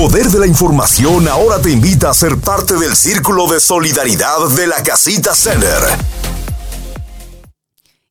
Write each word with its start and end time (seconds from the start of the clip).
poder 0.00 0.28
de 0.28 0.38
la 0.38 0.46
información 0.46 1.28
ahora 1.28 1.60
te 1.60 1.70
invita 1.70 2.08
a 2.08 2.14
ser 2.14 2.38
parte 2.42 2.72
del 2.72 2.96
círculo 2.96 3.46
de 3.46 3.60
solidaridad 3.60 4.48
de 4.56 4.66
la 4.66 4.82
Casita 4.82 5.34
Center. 5.34 5.76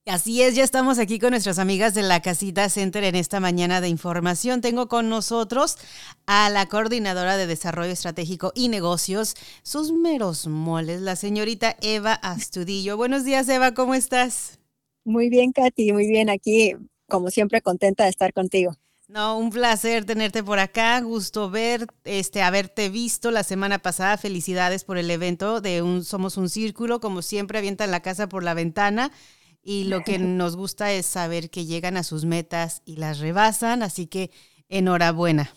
Así 0.05 0.43
es, 0.43 0.53
ya 0.53 0.63
estamos 0.63 0.99
aquí 0.99 1.17
con 1.17 1.31
nuestras 1.31 1.57
amigas 1.57 1.95
de 1.95 2.03
la 2.03 2.21
Casita 2.21 2.69
Center 2.69 3.03
en 3.05 3.15
esta 3.15 3.39
mañana 3.39 3.81
de 3.81 3.87
información. 3.87 4.61
Tengo 4.61 4.87
con 4.87 5.09
nosotros 5.09 5.77
a 6.27 6.51
la 6.51 6.67
coordinadora 6.67 7.37
de 7.37 7.47
Desarrollo 7.47 7.91
Estratégico 7.91 8.51
y 8.53 8.67
Negocios, 8.67 9.33
sus 9.63 9.91
meros 9.91 10.45
moles, 10.45 11.01
la 11.01 11.15
señorita 11.15 11.75
Eva 11.81 12.13
Astudillo. 12.13 12.97
Buenos 12.97 13.25
días, 13.25 13.49
Eva, 13.49 13.73
¿cómo 13.73 13.95
estás? 13.95 14.59
Muy 15.05 15.29
bien, 15.29 15.53
Katy, 15.53 15.91
muy 15.91 16.05
bien 16.05 16.29
aquí, 16.29 16.75
como 17.07 17.31
siempre, 17.31 17.63
contenta 17.63 18.03
de 18.03 18.11
estar 18.11 18.31
contigo. 18.31 18.75
No, 19.09 19.39
un 19.39 19.49
placer 19.49 20.05
tenerte 20.05 20.43
por 20.43 20.59
acá, 20.59 21.01
gusto 21.01 21.49
ver, 21.49 21.87
este, 22.03 22.43
haberte 22.43 22.89
visto 22.89 23.31
la 23.31 23.43
semana 23.43 23.79
pasada. 23.79 24.17
Felicidades 24.17 24.83
por 24.83 24.99
el 24.99 25.09
evento 25.09 25.61
de 25.61 25.81
un 25.81 26.03
Somos 26.05 26.37
un 26.37 26.47
Círculo, 26.47 26.99
como 26.99 27.23
siempre 27.23 27.57
avientan 27.57 27.89
la 27.89 28.01
casa 28.01 28.29
por 28.29 28.43
la 28.43 28.53
ventana 28.53 29.11
y 29.63 29.85
lo 29.85 30.03
que 30.03 30.19
nos 30.19 30.55
gusta 30.55 30.91
es 30.91 31.07
saber 31.07 31.49
que 31.49 31.65
llegan 31.65 31.97
a 31.97 32.03
sus 32.03 32.25
metas 32.25 32.83
y 32.85 32.97
las 32.97 33.17
rebasan, 33.17 33.81
así 33.81 34.05
que 34.05 34.29
enhorabuena. 34.67 35.55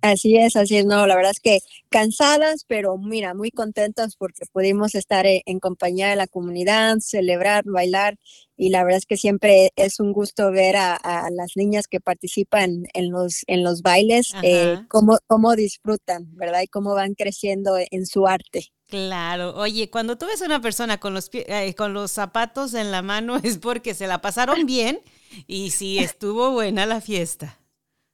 Así 0.00 0.36
es, 0.36 0.54
así 0.54 0.76
es, 0.76 0.86
no, 0.86 1.06
la 1.06 1.16
verdad 1.16 1.32
es 1.32 1.40
que 1.40 1.58
cansadas, 1.88 2.64
pero 2.68 2.96
mira, 2.98 3.34
muy 3.34 3.50
contentas 3.50 4.14
porque 4.16 4.44
pudimos 4.52 4.94
estar 4.94 5.26
eh, 5.26 5.42
en 5.46 5.58
compañía 5.58 6.08
de 6.08 6.16
la 6.16 6.28
comunidad, 6.28 6.98
celebrar, 7.00 7.64
bailar 7.66 8.16
y 8.56 8.70
la 8.70 8.84
verdad 8.84 8.98
es 8.98 9.06
que 9.06 9.16
siempre 9.16 9.72
es 9.76 9.98
un 9.98 10.12
gusto 10.12 10.50
ver 10.52 10.76
a, 10.76 10.98
las 11.30 11.56
niñas 11.56 11.86
que 11.88 12.00
participan 12.00 12.84
en 12.94 13.10
los, 13.10 13.42
en 13.46 13.64
los 13.64 13.82
bailes, 13.82 14.32
eh, 14.42 14.80
cómo, 14.88 15.18
cómo 15.26 15.54
disfrutan, 15.56 16.26
¿verdad? 16.36 16.62
Y 16.62 16.68
cómo 16.68 16.94
van 16.94 17.14
creciendo 17.14 17.76
en 17.78 18.06
su 18.06 18.26
arte. 18.26 18.72
Claro, 18.88 19.54
oye, 19.56 19.90
cuando 19.90 20.16
tú 20.16 20.26
ves 20.26 20.40
a 20.40 20.46
una 20.46 20.62
persona 20.62 20.98
con 20.98 21.12
los, 21.12 21.28
eh, 21.32 21.74
con 21.76 21.92
los 21.92 22.10
zapatos 22.10 22.72
en 22.72 22.90
la 22.90 23.02
mano 23.02 23.36
es 23.42 23.58
porque 23.58 23.94
se 23.94 24.06
la 24.06 24.20
pasaron 24.20 24.64
bien 24.64 25.00
y 25.46 25.70
sí 25.70 25.98
estuvo 25.98 26.52
buena 26.52 26.86
la 26.86 27.00
fiesta. 27.00 27.57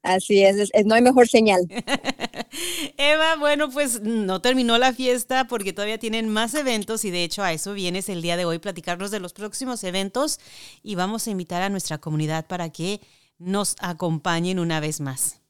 Así 0.05 0.45
es, 0.45 0.71
no 0.85 0.95
hay 0.95 1.01
mejor 1.01 1.27
señal. 1.29 1.67
Eva, 2.99 3.37
bueno, 3.37 3.71
pues 3.71 4.03
no 4.03 4.43
terminó 4.43 4.77
la 4.77 4.93
fiesta 4.93 5.47
porque 5.47 5.73
todavía 5.73 5.99
tienen 5.99 6.29
más 6.29 6.55
eventos 6.55 7.07
y 7.07 7.11
de 7.11 7.25
hecho 7.25 7.43
a 7.43 7.55
eso 7.55 7.73
vienes 7.73 8.11
el 8.11 8.21
día 8.21 8.37
de 8.37 8.45
hoy, 8.45 8.59
platicarnos 8.59 9.11
de 9.11 9.19
los 9.19 9.33
próximos 9.33 9.83
eventos 9.83 10.41
y 10.83 10.95
vamos 10.95 11.27
a 11.27 11.31
invitar 11.31 11.63
a 11.63 11.71
nuestra 11.71 11.97
comunidad 11.99 12.47
para 12.47 12.69
que 12.69 13.01
nos 13.39 13.77
acompañen 13.81 14.59
una 14.59 14.79
vez 14.79 15.01
más. 15.01 15.41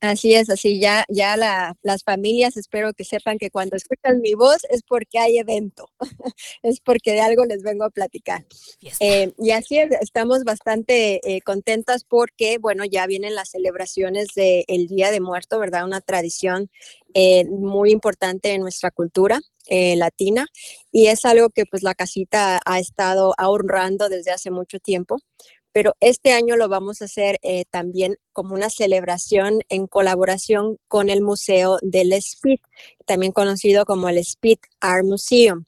Así 0.00 0.34
es, 0.34 0.48
así 0.48 0.78
ya, 0.78 1.04
ya 1.08 1.36
las 1.36 2.04
familias 2.04 2.56
espero 2.56 2.92
que 2.92 3.02
sepan 3.02 3.36
que 3.36 3.50
cuando 3.50 3.74
escuchan 3.74 4.20
mi 4.20 4.34
voz 4.34 4.64
es 4.70 4.82
porque 4.84 5.18
hay 5.18 5.38
evento, 5.38 5.90
es 6.62 6.78
porque 6.78 7.12
de 7.12 7.20
algo 7.20 7.44
les 7.44 7.64
vengo 7.64 7.84
a 7.84 7.90
platicar. 7.90 8.46
Eh, 9.00 9.32
y 9.38 9.50
así 9.50 9.76
es, 9.78 9.90
estamos 10.00 10.44
bastante 10.44 11.20
eh, 11.28 11.40
contentas 11.40 12.04
porque, 12.04 12.58
bueno, 12.58 12.84
ya 12.84 13.08
vienen 13.08 13.34
las 13.34 13.50
celebraciones 13.50 14.28
del 14.36 14.86
Día 14.86 15.10
de 15.10 15.20
Muerto, 15.20 15.58
¿verdad? 15.58 15.84
Una 15.84 16.00
tradición 16.00 16.70
eh, 17.14 17.44
muy 17.46 17.90
importante 17.90 18.52
en 18.52 18.60
nuestra 18.60 18.92
cultura. 18.92 19.40
latina 19.70 20.46
y 20.92 21.08
es 21.08 21.26
algo 21.26 21.50
que 21.50 21.66
pues 21.66 21.82
la 21.82 21.94
casita 21.94 22.58
ha 22.64 22.78
estado 22.78 23.34
ahorrando 23.36 24.08
desde 24.08 24.30
hace 24.30 24.50
mucho 24.50 24.78
tiempo 24.78 25.18
pero 25.72 25.94
este 26.00 26.32
año 26.32 26.56
lo 26.56 26.68
vamos 26.68 27.02
a 27.02 27.06
hacer 27.06 27.38
eh, 27.42 27.64
también 27.70 28.16
como 28.32 28.54
una 28.54 28.70
celebración 28.70 29.60
en 29.68 29.86
colaboración 29.86 30.78
con 30.88 31.10
el 31.10 31.22
Museo 31.22 31.78
del 31.82 32.12
Speed, 32.12 32.60
también 33.06 33.32
conocido 33.32 33.84
como 33.84 34.08
el 34.08 34.18
Speed 34.18 34.58
Art 34.80 35.04
Museum. 35.04 35.64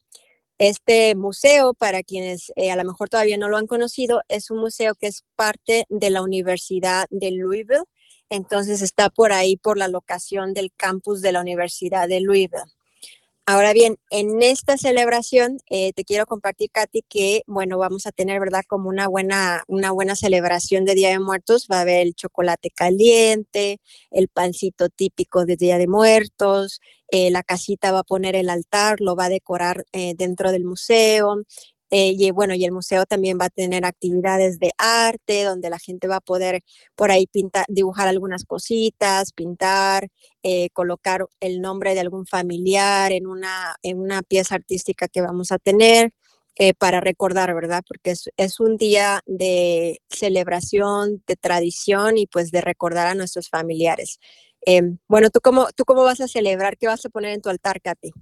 Este 0.58 1.14
museo, 1.14 1.72
para 1.72 2.02
quienes 2.02 2.52
eh, 2.56 2.70
a 2.70 2.76
lo 2.76 2.84
mejor 2.84 3.08
todavía 3.08 3.38
no 3.38 3.48
lo 3.48 3.56
han 3.56 3.66
conocido, 3.66 4.20
es 4.28 4.50
un 4.50 4.58
museo 4.58 4.94
que 4.94 5.06
es 5.06 5.24
parte 5.34 5.86
de 5.88 6.10
la 6.10 6.22
Universidad 6.22 7.06
de 7.10 7.30
Louisville, 7.30 7.84
entonces 8.28 8.82
está 8.82 9.10
por 9.10 9.32
ahí 9.32 9.56
por 9.56 9.78
la 9.78 9.88
locación 9.88 10.52
del 10.52 10.70
campus 10.76 11.22
de 11.22 11.32
la 11.32 11.40
Universidad 11.40 12.08
de 12.08 12.20
Louisville. 12.20 12.70
Ahora 13.52 13.72
bien, 13.72 13.96
en 14.10 14.42
esta 14.42 14.76
celebración 14.76 15.58
eh, 15.68 15.92
te 15.94 16.04
quiero 16.04 16.24
compartir, 16.24 16.70
Katy, 16.70 17.02
que 17.08 17.42
bueno, 17.48 17.78
vamos 17.78 18.06
a 18.06 18.12
tener, 18.12 18.38
¿verdad? 18.38 18.62
Como 18.64 18.88
una 18.88 19.08
buena, 19.08 19.64
una 19.66 19.90
buena 19.90 20.14
celebración 20.14 20.84
de 20.84 20.94
Día 20.94 21.08
de 21.08 21.18
Muertos. 21.18 21.66
Va 21.68 21.78
a 21.78 21.80
haber 21.80 22.06
el 22.06 22.14
chocolate 22.14 22.70
caliente, 22.70 23.80
el 24.12 24.28
pancito 24.28 24.88
típico 24.88 25.46
de 25.46 25.56
Día 25.56 25.78
de 25.78 25.88
Muertos, 25.88 26.80
eh, 27.08 27.32
la 27.32 27.42
casita 27.42 27.90
va 27.90 28.00
a 28.00 28.04
poner 28.04 28.36
el 28.36 28.50
altar, 28.50 29.00
lo 29.00 29.16
va 29.16 29.24
a 29.24 29.28
decorar 29.28 29.84
eh, 29.92 30.14
dentro 30.16 30.52
del 30.52 30.64
museo, 30.64 31.42
eh, 31.90 32.14
y 32.16 32.30
bueno, 32.30 32.54
y 32.54 32.64
el 32.64 32.72
museo 32.72 33.04
también 33.06 33.38
va 33.40 33.46
a 33.46 33.50
tener 33.50 33.84
actividades 33.84 34.58
de 34.58 34.70
arte 34.78 35.44
donde 35.44 35.70
la 35.70 35.78
gente 35.78 36.06
va 36.06 36.16
a 36.16 36.20
poder 36.20 36.62
por 36.94 37.10
ahí 37.10 37.26
pintar, 37.26 37.64
dibujar 37.68 38.08
algunas 38.08 38.44
cositas, 38.44 39.32
pintar, 39.32 40.08
eh, 40.42 40.70
colocar 40.72 41.26
el 41.40 41.60
nombre 41.60 41.94
de 41.94 42.00
algún 42.00 42.26
familiar 42.26 43.12
en 43.12 43.26
una, 43.26 43.76
en 43.82 43.98
una 43.98 44.22
pieza 44.22 44.54
artística 44.54 45.08
que 45.08 45.20
vamos 45.20 45.52
a 45.52 45.58
tener. 45.58 46.12
Eh, 46.56 46.74
para 46.74 47.00
recordar, 47.00 47.54
¿verdad? 47.54 47.82
Porque 47.86 48.10
es, 48.10 48.28
es, 48.36 48.60
un 48.60 48.76
día 48.76 49.22
de 49.24 50.02
celebración, 50.10 51.22
de 51.26 51.36
tradición 51.36 52.18
y 52.18 52.26
pues 52.26 52.50
de 52.50 52.60
recordar 52.60 53.06
a 53.06 53.14
nuestros 53.14 53.48
familiares. 53.48 54.18
Em, 54.66 54.98
bueno, 55.08 55.30
¿tú 55.30 55.40
cómo, 55.40 55.68
¿tú 55.74 55.84
cómo 55.84 56.02
vas 56.02 56.20
a 56.20 56.28
celebrar? 56.28 56.76
¿Qué 56.76 56.86
vas 56.86 57.04
a 57.06 57.08
poner 57.08 57.32
en 57.32 57.40
tu 57.40 57.48
altar, 57.48 57.80
Katy? 57.80 58.12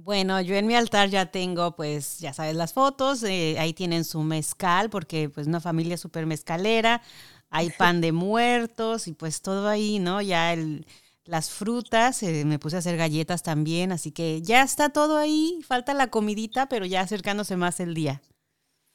Bueno, 0.00 0.40
yo 0.40 0.54
en 0.54 0.66
mi 0.68 0.76
altar 0.76 1.08
ya 1.10 1.26
tengo, 1.26 1.74
pues, 1.74 2.20
ya 2.20 2.32
sabes, 2.32 2.54
las 2.54 2.72
fotos, 2.72 3.24
eh, 3.24 3.56
ahí 3.58 3.72
tienen 3.74 4.04
su 4.04 4.22
mezcal, 4.22 4.90
porque 4.90 5.28
pues 5.28 5.48
una 5.48 5.60
familia 5.60 5.96
súper 5.96 6.24
mezcalera, 6.24 7.02
hay 7.50 7.70
pan 7.78 8.00
de 8.00 8.12
muertos 8.12 9.08
y 9.08 9.12
pues 9.12 9.42
todo 9.42 9.68
ahí, 9.68 9.98
¿no? 9.98 10.22
Ya 10.22 10.52
el, 10.52 10.86
las 11.24 11.50
frutas, 11.50 12.22
eh, 12.22 12.44
me 12.44 12.60
puse 12.60 12.76
a 12.76 12.78
hacer 12.78 12.96
galletas 12.96 13.42
también, 13.42 13.90
así 13.90 14.12
que 14.12 14.40
ya 14.40 14.62
está 14.62 14.90
todo 14.90 15.16
ahí, 15.16 15.58
falta 15.66 15.94
la 15.94 16.06
comidita, 16.08 16.68
pero 16.68 16.86
ya 16.86 17.00
acercándose 17.00 17.56
más 17.56 17.80
el 17.80 17.94
día. 17.94 18.22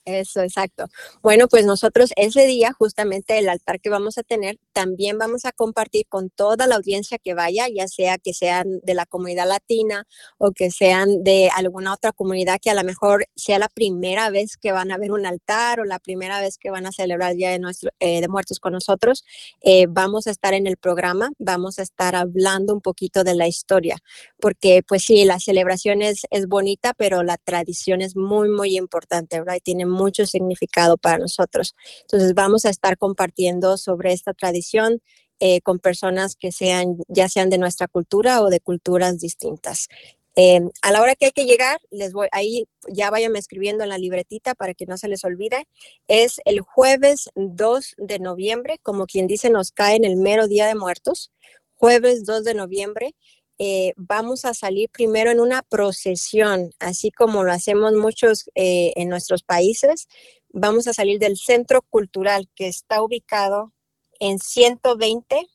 Eso, 0.05 0.41
exacto. 0.41 0.87
Bueno, 1.21 1.47
pues 1.47 1.65
nosotros 1.65 2.11
ese 2.17 2.45
día, 2.45 2.73
justamente 2.77 3.39
el 3.39 3.47
altar 3.47 3.79
que 3.79 3.89
vamos 3.89 4.17
a 4.17 4.23
tener, 4.23 4.57
también 4.73 5.17
vamos 5.17 5.45
a 5.45 5.53
compartir 5.53 6.07
con 6.09 6.29
toda 6.29 6.67
la 6.67 6.75
audiencia 6.75 7.17
que 7.19 7.33
vaya, 7.33 7.67
ya 7.73 7.87
sea 7.87 8.17
que 8.17 8.33
sean 8.33 8.81
de 8.83 8.95
la 8.95 9.05
comunidad 9.05 9.47
latina 9.47 10.05
o 10.37 10.51
que 10.51 10.71
sean 10.71 11.23
de 11.23 11.49
alguna 11.55 11.93
otra 11.93 12.11
comunidad 12.11 12.59
que 12.61 12.69
a 12.69 12.73
lo 12.73 12.83
mejor 12.83 13.27
sea 13.37 13.59
la 13.59 13.69
primera 13.69 14.29
vez 14.29 14.57
que 14.57 14.73
van 14.73 14.91
a 14.91 14.97
ver 14.97 15.13
un 15.13 15.25
altar 15.25 15.79
o 15.79 15.85
la 15.85 15.99
primera 15.99 16.41
vez 16.41 16.57
que 16.57 16.69
van 16.69 16.85
a 16.85 16.91
celebrar 16.91 17.31
el 17.31 17.37
Día 17.37 17.51
de, 17.51 17.59
nuestro, 17.59 17.89
eh, 18.01 18.19
de 18.19 18.27
Muertos 18.27 18.59
con 18.59 18.73
nosotros. 18.73 19.23
Eh, 19.61 19.85
vamos 19.89 20.27
a 20.27 20.31
estar 20.31 20.53
en 20.53 20.67
el 20.67 20.75
programa, 20.75 21.31
vamos 21.39 21.79
a 21.79 21.81
estar 21.81 22.13
hablando 22.15 22.73
un 22.73 22.81
poquito 22.81 23.23
de 23.23 23.35
la 23.35 23.47
historia, 23.47 23.97
porque 24.37 24.81
pues 24.85 25.05
sí, 25.05 25.23
la 25.23 25.39
celebración 25.39 26.01
es, 26.01 26.23
es 26.29 26.47
bonita, 26.47 26.93
pero 26.93 27.23
la 27.23 27.37
tradición 27.37 28.01
es 28.01 28.17
muy, 28.17 28.49
muy 28.49 28.77
importante, 28.77 29.39
¿verdad? 29.39 29.55
Y 29.55 29.61
tiene 29.61 29.92
mucho 29.93 30.25
significado 30.25 30.97
para 30.97 31.19
nosotros. 31.19 31.75
Entonces 32.01 32.33
vamos 32.33 32.65
a 32.65 32.69
estar 32.69 32.97
compartiendo 32.97 33.77
sobre 33.77 34.11
esta 34.11 34.33
tradición 34.33 35.01
eh, 35.39 35.61
con 35.61 35.79
personas 35.79 36.35
que 36.35 36.51
sean, 36.51 36.97
ya 37.07 37.29
sean 37.29 37.49
de 37.49 37.57
nuestra 37.57 37.87
cultura 37.87 38.41
o 38.41 38.49
de 38.49 38.59
culturas 38.59 39.19
distintas. 39.19 39.87
Eh, 40.35 40.61
a 40.81 40.91
la 40.91 41.01
hora 41.01 41.15
que 41.15 41.25
hay 41.25 41.31
que 41.31 41.45
llegar, 41.45 41.79
les 41.91 42.11
voy, 42.11 42.27
ahí 42.31 42.65
ya 42.87 43.11
vayan 43.11 43.35
escribiendo 43.35 43.83
en 43.83 43.89
la 43.89 43.99
libretita 43.99 44.55
para 44.55 44.73
que 44.73 44.87
no 44.87 44.97
se 44.97 45.07
les 45.07 45.23
olvide, 45.23 45.67
es 46.07 46.41
el 46.45 46.61
jueves 46.61 47.29
2 47.35 47.95
de 47.97 48.19
noviembre, 48.19 48.79
como 48.81 49.05
quien 49.05 49.27
dice, 49.27 49.51
nos 49.51 49.71
cae 49.71 49.95
en 49.95 50.05
el 50.05 50.15
mero 50.15 50.47
día 50.47 50.65
de 50.65 50.75
muertos, 50.75 51.31
jueves 51.75 52.25
2 52.25 52.43
de 52.45 52.55
noviembre, 52.55 53.15
eh, 53.59 53.93
vamos 53.95 54.45
a 54.45 54.53
salir 54.53 54.89
primero 54.89 55.31
en 55.31 55.39
una 55.39 55.61
procesión, 55.61 56.71
así 56.79 57.11
como 57.11 57.43
lo 57.43 57.51
hacemos 57.51 57.93
muchos 57.93 58.49
eh, 58.55 58.93
en 58.95 59.09
nuestros 59.09 59.43
países. 59.43 60.07
Vamos 60.49 60.87
a 60.87 60.93
salir 60.93 61.19
del 61.19 61.37
centro 61.37 61.81
cultural 61.81 62.49
que 62.55 62.67
está 62.67 63.01
ubicado 63.01 63.73
en 64.19 64.39
120 64.39 65.47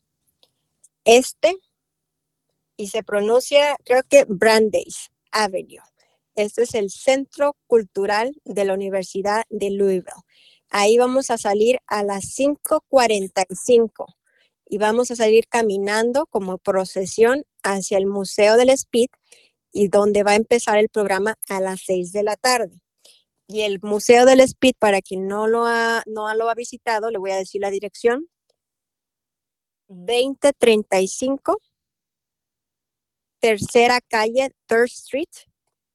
Este 1.04 1.56
y 2.76 2.88
se 2.88 3.02
pronuncia, 3.02 3.76
creo 3.84 4.02
que 4.08 4.24
Brandeis 4.28 5.10
Avenue. 5.32 5.82
Este 6.36 6.62
es 6.62 6.74
el 6.74 6.90
centro 6.90 7.56
cultural 7.66 8.40
de 8.44 8.64
la 8.64 8.74
Universidad 8.74 9.42
de 9.50 9.70
Louisville. 9.70 10.22
Ahí 10.70 10.96
vamos 10.98 11.30
a 11.30 11.38
salir 11.38 11.78
a 11.86 12.04
las 12.04 12.24
5:45 12.36 14.06
y 14.66 14.78
vamos 14.78 15.10
a 15.10 15.16
salir 15.16 15.48
caminando 15.48 16.26
como 16.26 16.58
procesión 16.58 17.44
hacia 17.72 17.98
el 17.98 18.06
Museo 18.06 18.56
del 18.56 18.70
Speed 18.70 19.08
y 19.72 19.88
donde 19.88 20.22
va 20.22 20.32
a 20.32 20.36
empezar 20.36 20.78
el 20.78 20.88
programa 20.88 21.34
a 21.48 21.60
las 21.60 21.82
6 21.84 22.12
de 22.12 22.22
la 22.22 22.36
tarde. 22.36 22.80
Y 23.46 23.62
el 23.62 23.80
Museo 23.82 24.26
del 24.26 24.40
Speed, 24.40 24.74
para 24.78 25.00
quien 25.00 25.26
no 25.26 25.46
lo 25.46 25.66
ha, 25.66 26.02
no 26.06 26.32
lo 26.34 26.50
ha 26.50 26.54
visitado, 26.54 27.10
le 27.10 27.18
voy 27.18 27.30
a 27.30 27.36
decir 27.36 27.60
la 27.60 27.70
dirección. 27.70 28.28
2035 29.88 31.58
tercera 33.40 34.00
calle, 34.00 34.50
Third 34.66 34.86
Street, 34.86 35.28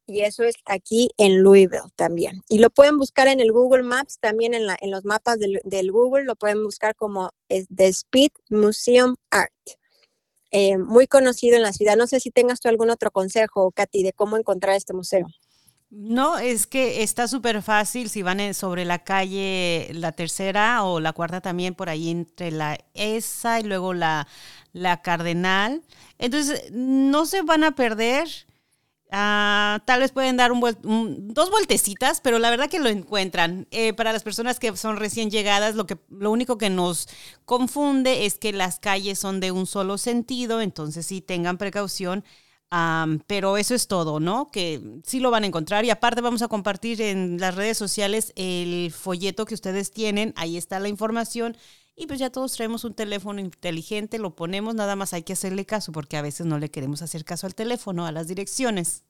y 0.06 0.22
eso 0.22 0.44
es 0.44 0.56
aquí 0.66 1.10
en 1.18 1.42
Louisville 1.44 1.90
también. 1.96 2.42
Y 2.50 2.60
lo 2.60 2.69
pueden 2.69 2.98
buscar 2.98 3.28
en 3.28 3.40
el 3.40 3.52
Google 3.52 3.84
Maps, 3.84 4.19
también 4.19 4.54
en, 4.54 4.68
la, 4.68 4.78
en 4.80 4.92
los 4.92 5.06
mapas 5.06 5.40
del, 5.40 5.62
del, 5.64 5.92
Google, 5.92 6.26
lo 6.26 6.36
pueden 6.36 6.64
buscar 6.64 6.96
como 6.96 7.30
The 7.48 7.88
Speed 7.88 8.31
Museum 8.50 9.16
Art. 9.30 9.54
Eh, 10.56 10.78
muy 10.78 11.08
conocido 11.08 11.56
en 11.56 11.64
la 11.64 11.74
ciudad. 11.74 11.98
No 11.98 12.06
sé 12.06 12.20
si 12.20 12.30
tengas 12.30 12.60
tú 12.60 12.70
algún 12.70 12.92
otro 12.92 13.10
consejo, 13.10 13.72
Katy, 13.72 14.04
de 14.04 14.14
cómo 14.14 14.38
encontrar 14.38 14.76
este 14.76 14.94
museo. 14.94 15.26
No, 15.90 16.38
es 16.38 16.68
que 16.68 17.02
está 17.02 17.28
súper 17.28 17.64
fácil 17.64 18.08
si 18.08 18.22
van 18.22 18.54
sobre 18.54 18.86
la 18.86 19.04
calle, 19.04 19.90
la 19.94 20.12
tercera 20.12 20.84
o 20.84 21.00
la 21.00 21.14
cuarta 21.14 21.42
también, 21.42 21.74
por 21.74 21.90
ahí 21.90 22.12
entre 22.12 22.52
la 22.52 22.78
esa 22.94 23.60
y 23.60 23.64
luego 23.64 23.96
la, 23.96 24.28
la 24.74 25.02
cardenal. 25.02 25.82
Entonces, 26.20 26.72
no 26.72 27.26
se 27.26 27.42
van 27.42 27.64
a 27.64 27.74
perder. 27.74 28.28
Ah, 29.15 29.83
tal 29.86 30.00
vez 30.00 30.12
pueden 30.12 30.38
dar 30.38 30.51
un, 30.51 30.60
dos 31.33 31.51
vueltecitas, 31.51 32.19
pero 32.19 32.39
la 32.39 32.50
verdad 32.50 32.68
que 32.68 32.80
lo 32.80 32.89
encuentran. 32.89 33.68
Eh, 33.69 33.94
para 33.94 34.12
las 34.12 34.24
personas 34.24 34.57
que 34.60 34.75
son 34.75 34.98
recién 34.98 35.30
llegadas, 35.30 35.75
lo, 35.75 35.86
que, 35.86 36.00
lo 36.10 36.31
único 36.31 36.57
que 36.57 36.71
nos 36.71 37.07
confunde 37.45 38.25
es 38.25 38.39
que 38.39 38.54
las 38.54 38.80
calles 38.80 39.19
son 39.19 39.39
de 39.39 39.51
un 39.51 39.68
solo 39.68 40.00
sentido, 40.00 40.62
entonces 40.62 41.06
sí 41.06 41.21
tengan 41.21 41.60
precaución. 41.60 42.24
pero 43.27 43.57
eso 43.57 43.75
es 43.75 43.88
todo, 43.88 44.19
¿no? 44.19 44.50
Que 44.51 44.81
sí 45.06 45.19
lo 45.19 45.30
van 45.31 45.44
a 45.44 45.48
encontrar. 45.48 45.86
Y 45.86 45.92
aparte 45.92 46.21
vamos 46.21 46.42
a 46.42 46.48
compartir 46.48 47.01
en 47.01 47.38
las 47.39 47.54
redes 47.56 47.77
sociales 47.77 48.33
el 48.36 48.92
folleto 48.92 49.45
que 49.45 49.54
ustedes 49.54 49.92
tienen. 49.92 50.33
Ahí 50.38 50.57
está 50.57 50.80
la 50.80 50.89
información. 50.89 51.56
Y 51.95 52.07
pues 52.07 52.19
ya 52.19 52.31
todos 52.31 52.54
traemos 52.54 52.84
un 52.86 52.94
teléfono 52.94 53.40
inteligente, 53.40 54.18
lo 54.18 54.36
ponemos, 54.36 54.74
nada 54.74 54.95
más 54.95 55.13
hay 55.13 55.24
que 55.24 55.34
hacerle 55.34 55.66
caso 55.66 55.92
porque 55.92 56.18
a 56.18 56.24
veces 56.24 56.45
no 56.45 56.57
le 56.57 56.72
queremos 56.72 57.01
hacer 57.04 57.24
caso 57.24 57.45
al 57.45 57.54
teléfono, 57.54 58.06
a 58.07 58.12
las 58.12 58.28
direcciones. 58.28 59.04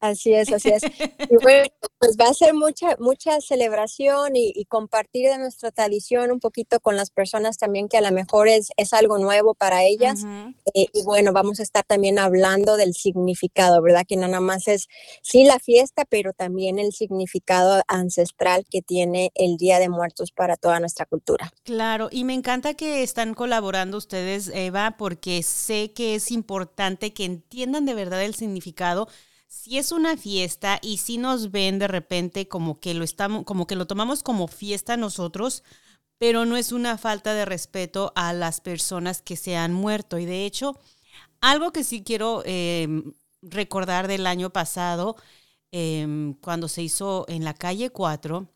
Así 0.00 0.34
es, 0.34 0.52
así 0.52 0.70
es. 0.70 0.82
Y 1.30 1.42
bueno, 1.42 1.68
pues 1.98 2.16
va 2.20 2.28
a 2.28 2.34
ser 2.34 2.54
mucha, 2.54 2.96
mucha 2.98 3.40
celebración 3.40 4.36
y, 4.36 4.64
compartir 4.66 5.28
de 5.28 5.38
nuestra 5.38 5.70
tradición 5.70 6.30
un 6.30 6.40
poquito 6.40 6.78
con 6.80 6.96
las 6.96 7.10
personas 7.10 7.56
también 7.56 7.88
que 7.88 7.96
a 7.96 8.00
lo 8.00 8.12
mejor 8.12 8.48
es, 8.48 8.68
es 8.76 8.92
algo 8.92 9.18
nuevo 9.18 9.54
para 9.54 9.84
ellas. 9.84 10.22
Eh, 10.74 10.86
y 10.92 11.02
bueno, 11.04 11.32
vamos 11.32 11.60
a 11.60 11.62
estar 11.62 11.84
también 11.84 12.18
hablando 12.18 12.76
del 12.76 12.94
significado, 12.94 13.80
¿verdad? 13.82 14.04
Que 14.06 14.16
no 14.16 14.28
nada 14.28 14.40
más 14.40 14.68
es, 14.68 14.88
sí, 15.22 15.44
la 15.44 15.58
fiesta, 15.58 16.04
pero 16.08 16.32
también 16.32 16.78
el 16.78 16.92
significado 16.92 17.82
ancestral 17.88 18.66
que 18.70 18.82
tiene 18.82 19.30
el 19.34 19.56
Día 19.56 19.78
de 19.78 19.88
Muertos 19.88 20.32
para 20.32 20.56
toda 20.56 20.80
nuestra 20.80 21.06
cultura. 21.06 21.52
Claro, 21.64 22.08
y 22.10 22.24
me 22.24 22.34
encanta 22.34 22.74
que 22.74 23.02
están 23.02 23.34
colaborando 23.34 23.96
ustedes, 23.96 24.50
Eva, 24.54 24.96
porque 24.98 25.42
sé 25.42 25.92
que 25.92 26.14
es 26.16 26.30
importante 26.30 27.12
que 27.12 27.24
entiendan 27.24 27.86
de 27.86 27.94
verdad 27.94 28.22
el 28.22 28.34
significado 28.34 29.08
si 29.46 29.78
es 29.78 29.92
una 29.92 30.16
fiesta 30.16 30.78
y 30.82 30.98
si 30.98 31.18
nos 31.18 31.50
ven 31.50 31.78
de 31.78 31.88
repente 31.88 32.48
como 32.48 32.80
que 32.80 32.94
lo 32.94 33.04
estamos, 33.04 33.44
como 33.44 33.66
que 33.66 33.76
lo 33.76 33.86
tomamos 33.86 34.22
como 34.22 34.48
fiesta 34.48 34.96
nosotros, 34.96 35.62
pero 36.18 36.44
no 36.44 36.56
es 36.56 36.72
una 36.72 36.98
falta 36.98 37.34
de 37.34 37.44
respeto 37.44 38.12
a 38.16 38.32
las 38.32 38.60
personas 38.60 39.22
que 39.22 39.36
se 39.36 39.56
han 39.56 39.72
muerto. 39.72 40.18
Y 40.18 40.24
de 40.24 40.46
hecho, 40.46 40.78
algo 41.40 41.72
que 41.72 41.84
sí 41.84 42.02
quiero 42.02 42.42
em, 42.44 43.12
recordar 43.42 44.08
del 44.08 44.26
año 44.26 44.50
pasado, 44.50 45.16
em, 45.72 46.34
cuando 46.34 46.68
se 46.68 46.82
hizo 46.82 47.26
en 47.28 47.44
la 47.44 47.54
calle 47.54 47.90
4, 47.90 48.48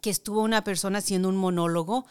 que 0.00 0.10
estuvo 0.10 0.42
una 0.42 0.64
persona 0.64 0.98
haciendo 0.98 1.28
un 1.28 1.36
monólogo, 1.36 2.06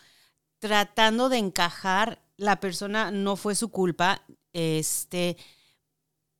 tratando 0.60 1.30
de 1.30 1.38
encajar, 1.38 2.22
la 2.38 2.60
persona 2.60 3.12
no 3.12 3.36
fue 3.36 3.56
su 3.56 3.70
culpa, 3.70 4.24
este 4.54 5.38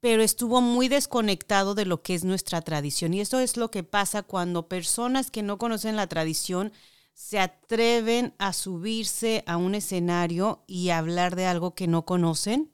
pero 0.04 0.22
estuvo 0.22 0.60
muy 0.60 0.90
desconectado 0.90 1.76
de 1.76 1.86
lo 1.86 2.02
que 2.02 2.14
es 2.14 2.26
nuestra 2.26 2.62
tradición. 2.62 3.14
Y 3.14 3.22
eso 3.22 3.40
es 3.40 3.56
lo 3.56 3.72
que 3.72 3.84
pasa 3.84 4.22
cuando 4.22 4.68
personas 4.68 5.32
que 5.32 5.44
no 5.44 5.58
conocen 5.58 5.96
la 5.96 6.08
tradición 6.08 6.74
se 7.14 7.40
atreven 7.40 8.34
a 8.38 8.52
subirse 8.52 9.46
a 9.48 9.56
un 9.56 9.76
escenario 9.76 10.66
y 10.68 10.90
hablar 10.90 11.38
de 11.38 11.46
algo 11.46 11.74
que 11.74 11.88
no 11.88 12.04
conocen. 12.04 12.70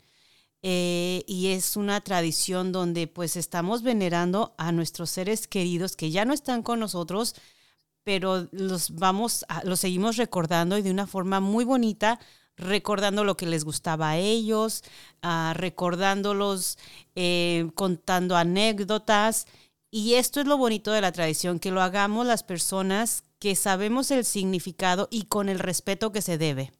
Eh, 0.63 1.23
y 1.27 1.49
es 1.49 1.77
una 1.77 2.01
tradición 2.01 2.71
donde 2.71 3.05
pues 3.05 3.35
estamos 3.35 3.83
venerando 3.83 4.55
a 4.57 4.71
nuestros 4.71 5.11
seres 5.11 5.47
queridos 5.47 5.95
que 5.95 6.09
ya 6.09 6.25
no 6.25 6.33
están 6.33 6.63
con 6.63 6.79
nosotros, 6.79 7.35
pero 8.03 8.47
los 8.51 8.95
vamos, 8.95 9.45
a, 9.49 9.63
los 9.65 9.81
seguimos 9.81 10.17
recordando 10.17 10.79
y 10.79 10.81
de 10.81 10.89
una 10.89 11.05
forma 11.05 11.39
muy 11.39 11.63
bonita, 11.63 12.19
recordando 12.59 13.23
lo 13.23 13.37
que 13.37 13.45
les 13.45 13.63
gustaba 13.63 14.11
a 14.11 14.17
ellos, 14.17 14.83
uh, 15.23 15.53
recordándolos, 15.53 16.77
eh, 17.15 17.69
contando 17.75 18.35
anécdotas. 18.37 19.47
Y 19.91 20.15
esto 20.15 20.39
es 20.39 20.47
lo 20.47 20.57
bonito 20.57 20.91
de 20.91 21.01
la 21.01 21.11
tradición, 21.11 21.59
que 21.59 21.71
lo 21.71 21.81
hagamos 21.81 22.25
las 22.25 22.43
personas 22.43 23.23
que 23.39 23.55
sabemos 23.55 24.11
el 24.11 24.25
significado 24.25 25.07
y 25.09 25.23
con 25.23 25.49
el 25.49 25.59
respeto 25.59 26.11
que 26.11 26.21
se 26.21 26.37
debe. 26.37 26.71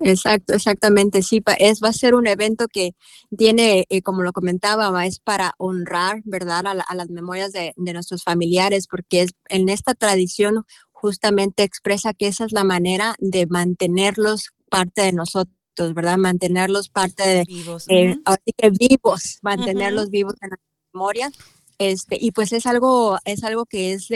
Exacto, 0.00 0.54
exactamente. 0.54 1.22
Sí, 1.22 1.42
es, 1.58 1.80
va 1.82 1.88
a 1.88 1.92
ser 1.92 2.14
un 2.14 2.28
evento 2.28 2.68
que 2.68 2.92
tiene, 3.36 3.84
eh, 3.88 4.02
como 4.02 4.22
lo 4.22 4.32
comentaba, 4.32 5.04
es 5.06 5.18
para 5.18 5.54
honrar, 5.58 6.22
¿verdad?, 6.24 6.64
a, 6.66 6.94
las 6.94 7.10
memorias 7.10 7.52
de, 7.52 7.72
de, 7.76 7.92
nuestros 7.92 8.22
familiares, 8.22 8.86
porque 8.86 9.22
es, 9.22 9.30
en 9.48 9.68
esta 9.68 9.94
tradición 9.94 10.64
justamente 10.92 11.64
expresa 11.64 12.14
que 12.14 12.28
esa 12.28 12.44
es 12.44 12.52
la 12.52 12.64
manera 12.64 13.14
de 13.18 13.46
mantenerlos 13.46 14.50
parte 14.68 15.02
de 15.02 15.12
nosotros. 15.12 15.54
¿verdad? 15.94 16.18
Mantenerlos 16.18 16.88
parte 16.88 17.22
de 17.22 17.44
vivos, 17.44 17.84
eh, 17.88 18.16
así 18.24 18.52
que 18.56 18.70
vivos, 18.70 19.38
mantenerlos 19.42 20.10
vivos 20.10 20.34
en 20.40 20.50
la 20.50 20.58
memoria. 20.92 21.30
Este, 21.78 22.18
y 22.20 22.32
pues 22.32 22.52
es 22.52 22.66
algo, 22.66 23.18
es 23.24 23.44
algo 23.44 23.64
que 23.64 23.92
es 23.92 24.08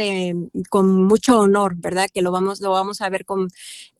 con 0.68 1.04
mucho 1.04 1.38
honor, 1.38 1.76
¿verdad? 1.76 2.08
Que 2.12 2.20
lo 2.20 2.32
vamos, 2.32 2.60
lo 2.60 2.72
vamos 2.72 3.00
a 3.00 3.08
ver 3.08 3.24
con, 3.24 3.48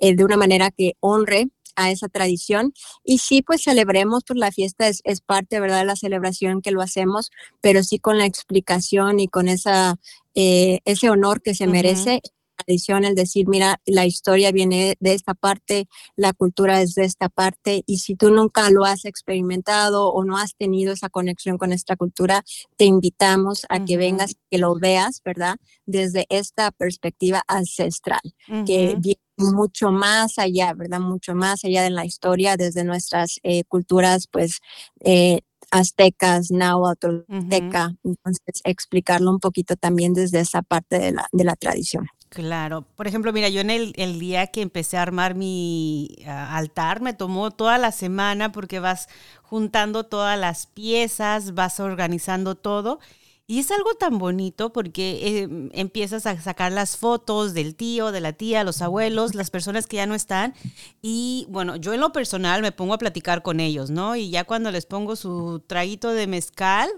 eh, 0.00 0.16
de 0.16 0.24
una 0.24 0.36
manera 0.36 0.72
que 0.72 0.94
honre 0.98 1.48
a 1.76 1.90
esa 1.90 2.08
tradición. 2.08 2.74
Y 3.04 3.18
sí, 3.18 3.42
pues 3.42 3.62
celebremos, 3.62 4.24
pues 4.26 4.38
la 4.38 4.50
fiesta 4.50 4.88
es, 4.88 5.00
es, 5.04 5.20
parte, 5.20 5.60
¿verdad?, 5.60 5.78
de 5.78 5.86
la 5.86 5.96
celebración 5.96 6.60
que 6.60 6.72
lo 6.72 6.82
hacemos, 6.82 7.30
pero 7.60 7.84
sí 7.84 8.00
con 8.00 8.18
la 8.18 8.26
explicación 8.26 9.20
y 9.20 9.28
con 9.28 9.48
esa, 9.48 9.96
eh, 10.34 10.80
ese 10.84 11.08
honor 11.08 11.40
que 11.40 11.54
se 11.54 11.68
merece 11.68 12.20
tradición, 12.56 13.04
el 13.04 13.14
decir, 13.14 13.48
mira, 13.48 13.80
la 13.86 14.06
historia 14.06 14.52
viene 14.52 14.96
de 15.00 15.14
esta 15.14 15.34
parte, 15.34 15.88
la 16.16 16.32
cultura 16.32 16.80
es 16.80 16.94
de 16.94 17.04
esta 17.04 17.28
parte, 17.28 17.82
y 17.86 17.98
si 17.98 18.14
tú 18.14 18.30
nunca 18.30 18.70
lo 18.70 18.84
has 18.84 19.04
experimentado 19.04 20.08
o 20.10 20.24
no 20.24 20.36
has 20.36 20.54
tenido 20.56 20.92
esa 20.92 21.08
conexión 21.08 21.58
con 21.58 21.72
esta 21.72 21.96
cultura, 21.96 22.44
te 22.76 22.84
invitamos 22.84 23.66
a 23.68 23.84
que 23.84 23.96
vengas, 23.96 24.36
que 24.50 24.58
lo 24.58 24.74
veas, 24.74 25.22
¿verdad? 25.24 25.56
Desde 25.86 26.26
esta 26.28 26.70
perspectiva 26.70 27.42
ancestral, 27.46 28.20
que 28.66 28.96
viene 28.98 29.20
mucho 29.36 29.90
más 29.90 30.38
allá, 30.38 30.72
¿verdad? 30.74 31.00
Mucho 31.00 31.34
más 31.34 31.64
allá 31.64 31.82
de 31.82 31.90
la 31.90 32.04
historia, 32.04 32.56
desde 32.56 32.84
nuestras 32.84 33.40
eh, 33.42 33.64
culturas, 33.64 34.28
pues, 34.30 34.60
eh, 35.00 35.40
aztecas, 35.72 36.50
náhuatl, 36.50 37.22
teca, 37.48 37.94
entonces 38.04 38.60
explicarlo 38.64 39.30
un 39.30 39.40
poquito 39.40 39.74
también 39.74 40.12
desde 40.12 40.40
esa 40.40 40.62
parte 40.62 40.98
de 40.98 41.12
la, 41.12 41.26
de 41.32 41.44
la 41.44 41.56
tradición. 41.56 42.06
Claro, 42.28 42.82
por 42.94 43.06
ejemplo, 43.06 43.32
mira, 43.32 43.48
yo 43.48 43.60
en 43.60 43.70
el, 43.70 43.92
el 43.96 44.18
día 44.18 44.46
que 44.46 44.62
empecé 44.62 44.96
a 44.96 45.02
armar 45.02 45.34
mi 45.34 46.16
altar, 46.26 47.00
me 47.00 47.14
tomó 47.14 47.50
toda 47.50 47.78
la 47.78 47.90
semana 47.90 48.52
porque 48.52 48.80
vas 48.80 49.08
juntando 49.42 50.04
todas 50.04 50.38
las 50.38 50.66
piezas, 50.66 51.54
vas 51.54 51.80
organizando 51.80 52.54
todo. 52.54 53.00
Y 53.46 53.58
es 53.58 53.70
algo 53.70 53.94
tan 53.94 54.18
bonito 54.18 54.72
porque 54.72 55.42
em, 55.42 55.68
empiezas 55.72 56.26
a 56.26 56.40
sacar 56.40 56.72
las 56.72 56.96
fotos 56.96 57.54
del 57.54 57.74
tío, 57.74 58.12
de 58.12 58.20
la 58.20 58.32
tía, 58.32 58.64
los 58.64 58.82
abuelos, 58.82 59.34
las 59.34 59.50
personas 59.50 59.86
que 59.86 59.96
ya 59.96 60.06
no 60.06 60.14
están. 60.14 60.54
Y 61.02 61.46
bueno, 61.50 61.76
yo 61.76 61.92
en 61.92 62.00
lo 62.00 62.12
personal 62.12 62.62
me 62.62 62.72
pongo 62.72 62.94
a 62.94 62.98
platicar 62.98 63.42
con 63.42 63.60
ellos, 63.60 63.90
¿no? 63.90 64.16
Y 64.16 64.30
ya 64.30 64.44
cuando 64.44 64.70
les 64.70 64.86
pongo 64.86 65.16
su 65.16 65.62
traguito 65.66 66.10
de 66.10 66.26
mezcal, 66.26 66.90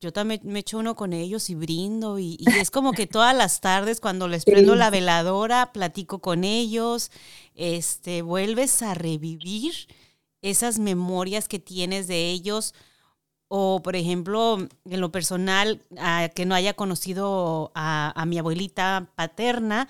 yo 0.00 0.12
también 0.12 0.40
me 0.44 0.60
echo 0.60 0.78
uno 0.78 0.94
con 0.94 1.12
ellos 1.12 1.48
y 1.50 1.54
brindo 1.54 2.18
y, 2.18 2.38
es 2.58 2.70
como 2.70 2.92
que 2.92 3.06
todas 3.06 3.34
las 3.34 3.60
tardes 3.60 4.00
cuando 4.00 4.28
les 4.28 4.44
prendo 4.44 4.74
la 4.74 4.90
veladora 4.90 5.72
platico 5.72 6.20
con 6.20 6.44
ellos, 6.44 7.10
este, 7.54 8.22
vuelves 8.22 8.82
a 8.82 8.94
revivir 8.94 9.72
esas 10.42 10.78
memorias 10.78 11.48
que 11.48 11.58
tienes 11.58 12.08
de 12.08 12.30
ellos 12.30 12.74
o 13.48 13.82
por 13.82 13.96
ejemplo 13.96 14.58
en 14.84 15.00
lo 15.00 15.12
personal 15.12 15.82
que 16.34 16.46
no 16.46 16.54
haya 16.54 16.74
conocido 16.74 17.72
a, 17.74 18.24
mi 18.26 18.38
abuelita 18.38 19.08
paterna 19.14 19.88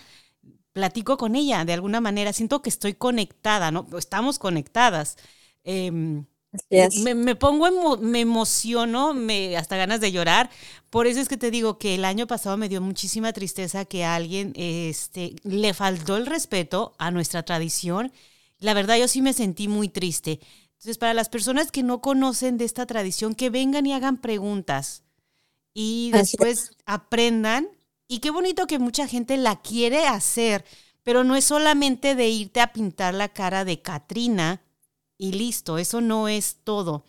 platico 0.72 1.16
con 1.16 1.36
ella 1.36 1.64
de 1.64 1.72
alguna 1.72 2.00
manera 2.00 2.32
siento 2.32 2.62
que 2.62 2.70
estoy 2.70 2.94
conectada 2.94 3.70
no 3.70 3.86
estamos 3.98 4.38
conectadas 4.38 5.16
em, 5.64 6.26
me, 6.70 7.36
pongo, 7.36 7.96
me 7.98 8.20
emociono, 8.20 9.14
me, 9.14 9.56
hasta 9.56 9.76
ganas 9.76 10.00
de 10.00 10.12
llorar. 10.12 10.50
Por 10.90 11.06
eso 11.06 11.20
es 11.20 11.28
que 11.28 11.36
te 11.36 11.50
digo 11.50 11.78
que 11.78 11.94
el 11.94 12.04
año 12.04 12.26
pasado 12.26 12.56
me 12.56 12.68
dio 12.68 12.80
muchísima 12.80 13.32
tristeza 13.32 13.84
que 13.84 14.04
a 14.04 14.14
alguien 14.14 14.52
este, 14.56 15.36
le 15.42 15.74
faltó 15.74 16.16
el 16.16 16.26
respeto 16.26 16.94
a 16.98 17.10
nuestra 17.10 17.42
tradición. 17.44 18.12
La 18.58 18.74
verdad, 18.74 18.96
yo 18.96 19.08
sí 19.08 19.22
me 19.22 19.32
sentí 19.32 19.68
muy 19.68 19.88
triste. 19.88 20.40
Entonces, 20.86 20.98
para 20.98 21.14
las 21.14 21.28
personas 21.28 21.72
que 21.72 21.82
no 21.82 22.00
conocen 22.00 22.58
de 22.58 22.64
esta 22.64 22.86
tradición, 22.86 23.34
que 23.34 23.50
vengan 23.50 23.86
y 23.86 23.92
hagan 23.92 24.18
preguntas 24.18 25.02
y 25.74 26.12
después 26.12 26.76
aprendan. 26.84 27.66
Y 28.06 28.20
qué 28.20 28.30
bonito 28.30 28.68
que 28.68 28.78
mucha 28.78 29.08
gente 29.08 29.36
la 29.36 29.60
quiere 29.60 30.06
hacer, 30.06 30.64
pero 31.02 31.24
no 31.24 31.34
es 31.34 31.44
solamente 31.44 32.14
de 32.14 32.28
irte 32.28 32.60
a 32.60 32.72
pintar 32.72 33.14
la 33.14 33.28
cara 33.28 33.64
de 33.64 33.82
Katrina 33.82 34.62
y 35.18 35.32
listo, 35.32 35.78
eso 35.78 36.00
no 36.00 36.28
es 36.28 36.58
todo. 36.62 37.04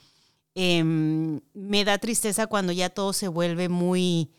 Em, 0.56 1.42
me 1.54 1.86
da 1.86 2.00
tristeza 2.00 2.48
cuando 2.48 2.72
ya 2.72 2.90
todo 2.90 3.14
se 3.14 3.28
vuelve 3.28 3.70
muy, 3.70 4.32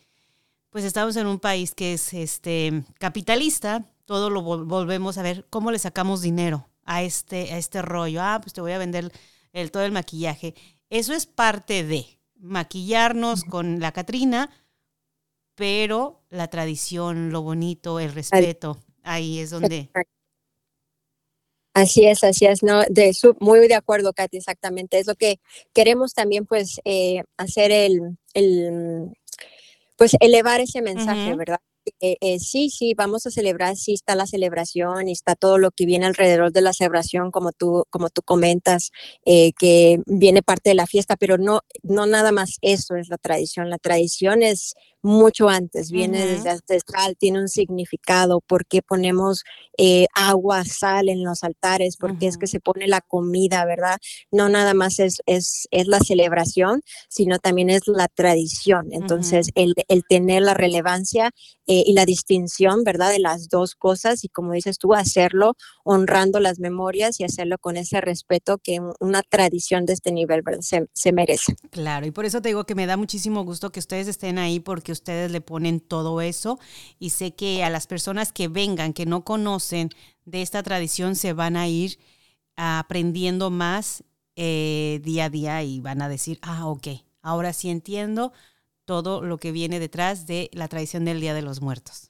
pues 0.71 0.83
estamos 0.83 1.15
en 1.15 1.29
un 1.29 1.39
país 1.39 1.77
que 1.77 1.93
es 1.93 2.13
este 2.13 2.83
capitalista, 2.99 3.87
todo 4.05 4.31
lo 4.31 4.43
volvemos 4.43 5.17
a 5.17 5.23
ver 5.23 5.47
cómo 5.49 5.71
le 5.71 5.79
sacamos 5.79 6.23
dinero 6.23 6.68
a 6.89 7.03
este, 7.03 7.53
a 7.53 7.59
este 7.59 7.83
rollo. 7.83 8.23
Ah, 8.23 8.41
pues 8.43 8.55
te 8.55 8.63
voy 8.63 8.73
a 8.73 8.79
vender 8.79 9.13
el, 9.53 9.71
todo 9.71 9.85
el 9.85 9.93
maquillaje. 9.93 10.55
Eso 10.89 11.13
es 11.13 11.27
parte 11.27 11.85
de 11.85 12.19
maquillarnos 12.37 13.45
con 13.45 13.79
la 13.79 13.93
Catrina, 13.93 14.51
pero 15.55 16.25
la 16.31 16.49
tradición, 16.49 17.31
lo 17.31 17.43
bonito, 17.43 18.01
el 18.01 18.13
respeto, 18.15 18.79
ahí 19.03 19.39
es 19.39 19.51
donde... 19.51 19.91
Así 21.75 22.07
es, 22.07 22.25
así 22.25 22.47
es, 22.47 22.63
¿no? 22.63 22.83
De 22.89 23.15
muy 23.39 23.69
de 23.69 23.75
acuerdo, 23.75 24.13
Katy, 24.13 24.39
exactamente. 24.39 24.99
Es 24.99 25.07
lo 25.07 25.15
que 25.15 25.39
queremos 25.73 26.13
también, 26.13 26.45
pues, 26.45 26.81
eh, 26.85 27.23
hacer 27.37 27.71
el, 27.71 28.19
el, 28.35 29.13
pues, 29.97 30.17
elevar 30.19 30.61
ese 30.61 30.83
mensaje, 30.83 31.37
¿verdad? 31.37 31.61
Eh, 32.01 32.17
eh, 32.21 32.39
sí, 32.39 32.71
sí, 32.71 32.95
vamos 32.95 33.27
a 33.27 33.31
celebrar, 33.31 33.77
sí 33.77 33.93
está 33.95 34.15
la 34.15 34.27
celebración 34.27 35.09
y 35.09 35.13
está 35.13 35.35
todo 35.35 35.59
lo 35.59 35.71
que 35.71 35.87
viene 35.87 36.07
alrededor 36.07 36.53
de 36.53 36.61
la 36.61 36.73
celebración, 36.73 37.31
como 37.31 37.53
tú, 37.53 37.85
como 37.91 38.11
tú 38.11 38.23
comentas, 38.23 38.91
eh, 39.25 39.53
que 39.59 40.01
viene 40.07 40.43
parte 40.43 40.71
de 40.71 40.75
la 40.75 40.87
fiesta, 40.87 41.17
pero 41.17 41.39
no, 41.39 41.61
no 41.83 42.07
nada 42.07 42.33
más 42.33 42.59
eso 42.63 42.97
es 42.97 43.09
la 43.09 43.19
tradición. 43.19 43.71
La 43.71 43.79
tradición 43.79 44.43
es 44.43 44.75
mucho 45.03 45.49
antes, 45.49 45.91
viene 45.91 46.27
desde 46.27 46.51
ancestral, 46.51 47.17
tiene 47.17 47.41
un 47.41 47.49
significado, 47.49 48.41
por 48.41 48.67
qué 48.67 48.83
ponemos 48.83 49.45
eh, 49.77 50.07
agua, 50.15 50.65
sal 50.65 51.09
en 51.09 51.23
los 51.23 51.45
altares, 51.45 51.97
por 51.97 52.19
qué 52.19 52.27
es 52.27 52.37
que 52.37 52.47
se 52.49 52.59
pone 52.59 52.89
la 52.89 53.01
comida, 53.01 53.65
¿verdad? 53.65 53.99
No 54.33 54.49
nada 54.49 54.75
más 54.75 54.99
es, 54.99 55.23
es, 55.27 55.69
es 55.71 55.87
la 55.87 56.01
celebración, 56.01 56.83
sino 57.09 57.39
también 57.39 57.71
es 57.71 57.83
la 57.87 58.09
tradición. 58.09 58.89
Entonces, 58.91 59.51
el, 59.55 59.75
el, 59.89 60.03
tener 60.09 60.43
la 60.43 60.55
relevancia 60.55 61.31
eh, 61.67 61.85
y 61.87 61.93
la 61.93 62.05
distinción, 62.05 62.83
¿verdad? 62.83 63.11
De 63.11 63.21
las 63.21 63.49
dos 63.49 63.75
cosas 63.77 64.25
y 64.25 64.29
como 64.29 64.53
dices 64.53 64.79
tú, 64.79 64.95
hacerlo 64.95 65.55
honrando 65.85 66.41
las 66.41 66.59
memorias 66.59 67.21
y 67.21 67.25
hacerlo 67.25 67.57
con 67.59 67.77
ese 67.77 68.01
respeto 68.01 68.59
que 68.59 68.81
una 69.01 69.23
tradición 69.23 69.87
de 69.87 69.93
este 69.93 70.13
nivel 70.13 70.43
Se, 70.61 70.87
se 70.93 71.13
merece. 71.13 71.55
Claro, 71.71 72.07
y 72.07 72.11
por 72.11 72.25
eso 72.25 72.41
te 72.43 72.49
digo 72.49 72.65
que 72.65 72.75
me 72.75 72.87
da 72.87 72.97
muchísimo 72.97 73.45
gusto 73.45 73.71
que 73.71 73.81
ustedes 73.81 74.09
estén 74.09 74.39
ahí 74.39 74.61
porque 74.61 74.88
que 74.89 74.93
ustedes 74.93 75.31
le 75.31 75.43
ponen 75.43 75.81
todo 75.81 76.23
eso 76.23 76.59
y 76.99 77.11
sé 77.11 77.35
que 77.35 77.63
a 77.63 77.69
las 77.69 77.87
personas 77.87 78.33
que 78.33 78.49
vengan, 78.49 78.95
que 78.95 79.05
no 79.05 79.23
conocen 79.23 79.91
de 80.25 80.41
esta 80.41 80.63
tradición, 80.63 81.15
se 81.15 81.35
van 81.35 81.59
a 81.59 81.69
ir 81.69 81.99
aprendiendo 82.57 83.51
más 83.51 84.03
eh, 84.35 85.03
día 85.05 85.27
a 85.27 85.29
día 85.29 85.63
y 85.63 85.81
van 85.81 86.01
a 86.01 86.09
decir, 86.09 86.39
ah, 86.41 86.67
ok, 86.69 86.89
ahora 87.21 87.53
sí 87.53 87.69
entiendo 87.69 88.33
todo 88.87 89.21
lo 89.21 89.37
que 89.37 89.53
viene 89.53 89.79
detrás 89.79 90.27
de 90.27 90.49
la 90.55 90.69
tradición 90.69 91.05
del 91.05 91.21
Día 91.21 91.35
de 91.35 91.43
los 91.43 91.61
Muertos. 91.61 92.08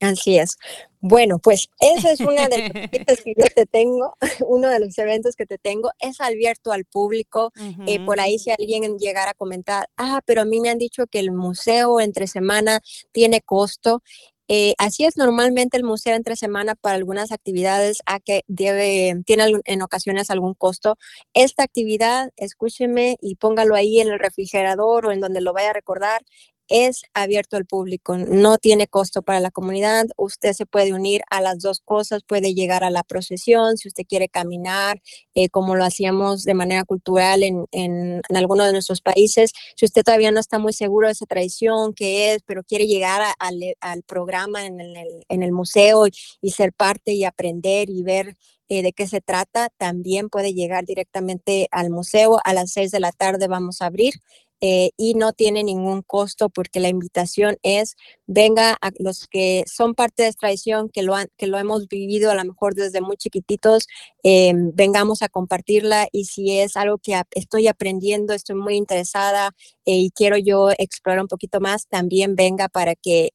Así 0.00 0.38
es. 0.38 0.56
Bueno, 1.00 1.38
pues 1.38 1.68
esa 1.80 2.12
es 2.12 2.20
una 2.20 2.48
de 2.48 2.68
las 3.06 3.20
que 3.24 3.34
yo 3.36 3.46
te 3.54 3.66
tengo, 3.66 4.16
uno 4.46 4.68
de 4.68 4.80
los 4.80 4.96
eventos 4.98 5.34
que 5.36 5.46
te 5.46 5.58
tengo, 5.58 5.90
es 5.98 6.20
abierto 6.20 6.72
al 6.72 6.84
público. 6.84 7.52
Eh, 7.86 8.04
por 8.04 8.20
ahí 8.20 8.38
si 8.38 8.50
alguien 8.50 8.98
llegara 8.98 9.32
a 9.32 9.34
comentar, 9.34 9.88
ah, 9.96 10.20
pero 10.24 10.42
a 10.42 10.44
mí 10.44 10.60
me 10.60 10.70
han 10.70 10.78
dicho 10.78 11.06
que 11.06 11.18
el 11.18 11.32
museo 11.32 12.00
entre 12.00 12.26
semana 12.26 12.80
tiene 13.12 13.40
costo. 13.40 14.02
Eh, 14.50 14.74
así 14.78 15.04
es 15.04 15.18
normalmente 15.18 15.76
el 15.76 15.84
museo 15.84 16.16
entre 16.16 16.34
semana 16.34 16.74
para 16.74 16.96
algunas 16.96 17.32
actividades 17.32 17.98
a 18.06 18.18
que 18.18 18.44
debe, 18.46 19.22
tiene 19.26 19.60
en 19.64 19.82
ocasiones 19.82 20.30
algún 20.30 20.54
costo. 20.54 20.96
Esta 21.34 21.64
actividad, 21.64 22.30
escúcheme 22.36 23.18
y 23.20 23.34
póngalo 23.34 23.74
ahí 23.74 24.00
en 24.00 24.08
el 24.08 24.18
refrigerador 24.18 25.06
o 25.06 25.12
en 25.12 25.20
donde 25.20 25.42
lo 25.42 25.52
vaya 25.52 25.70
a 25.70 25.74
recordar, 25.74 26.22
es 26.68 27.02
abierto 27.14 27.56
al 27.56 27.66
público, 27.66 28.16
no 28.16 28.58
tiene 28.58 28.86
costo 28.86 29.22
para 29.22 29.40
la 29.40 29.50
comunidad, 29.50 30.06
usted 30.16 30.52
se 30.52 30.66
puede 30.66 30.92
unir 30.92 31.22
a 31.30 31.40
las 31.40 31.60
dos 31.60 31.80
cosas, 31.80 32.22
puede 32.26 32.54
llegar 32.54 32.84
a 32.84 32.90
la 32.90 33.02
procesión, 33.02 33.76
si 33.76 33.88
usted 33.88 34.04
quiere 34.08 34.28
caminar, 34.28 35.00
eh, 35.34 35.48
como 35.48 35.76
lo 35.76 35.84
hacíamos 35.84 36.44
de 36.44 36.54
manera 36.54 36.84
cultural 36.84 37.42
en, 37.42 37.66
en, 37.72 38.20
algunos 38.34 38.66
de 38.66 38.72
nuestros 38.72 39.00
países, 39.00 39.52
si 39.76 39.84
usted 39.84 40.02
todavía 40.02 40.30
no 40.30 40.40
está 40.40 40.58
muy 40.58 40.72
seguro 40.72 41.08
de 41.08 41.12
esa 41.12 41.26
tradición, 41.26 41.92
qué 41.94 42.34
es, 42.34 42.42
pero 42.46 42.62
quiere 42.62 42.86
llegar 42.86 43.22
al 43.38 44.02
programa 44.02 44.66
en 44.66 44.80
el, 44.80 45.24
en 45.28 45.42
el 45.42 45.52
museo 45.52 46.06
y, 46.06 46.50
ser 46.50 46.72
parte 46.72 47.12
y 47.12 47.24
aprender 47.24 47.88
y 47.90 48.02
ver 48.02 48.36
eh, 48.68 48.82
de 48.82 48.92
qué 48.92 49.06
se 49.06 49.20
trata, 49.20 49.68
también 49.76 50.28
puede 50.28 50.54
llegar 50.54 50.84
directamente 50.84 51.68
al 51.70 51.90
museo. 51.90 52.38
A 52.44 52.52
las 52.52 52.72
seis 52.72 52.90
de 52.90 53.00
la 53.00 53.12
tarde 53.12 53.46
vamos 53.48 53.80
a 53.80 53.86
abrir 53.86 54.14
eh, 54.60 54.90
y 54.96 55.14
no 55.14 55.32
tiene 55.32 55.62
ningún 55.64 56.02
costo 56.02 56.48
porque 56.48 56.80
la 56.80 56.88
invitación 56.88 57.58
es 57.62 57.96
venga 58.26 58.76
a 58.80 58.90
los 58.98 59.26
que 59.26 59.64
son 59.66 59.94
parte 59.94 60.24
de 60.24 60.28
esta 60.30 60.40
tradición, 60.46 60.90
que 60.90 61.02
lo, 61.02 61.14
que 61.36 61.46
lo 61.46 61.58
hemos 61.58 61.88
vivido 61.88 62.30
a 62.30 62.34
lo 62.34 62.44
mejor 62.44 62.74
desde 62.74 63.00
muy 63.00 63.16
chiquititos, 63.16 63.86
eh, 64.22 64.52
vengamos 64.54 65.22
a 65.22 65.28
compartirla 65.28 66.08
y 66.12 66.24
si 66.24 66.58
es 66.58 66.76
algo 66.76 66.98
que 66.98 67.20
estoy 67.32 67.68
aprendiendo, 67.68 68.34
estoy 68.34 68.56
muy 68.56 68.76
interesada 68.76 69.54
y 69.96 70.10
quiero 70.10 70.36
yo 70.36 70.70
explorar 70.76 71.22
un 71.22 71.28
poquito 71.28 71.60
más, 71.60 71.86
también 71.86 72.36
venga 72.36 72.68
para 72.68 72.94
que 72.94 73.30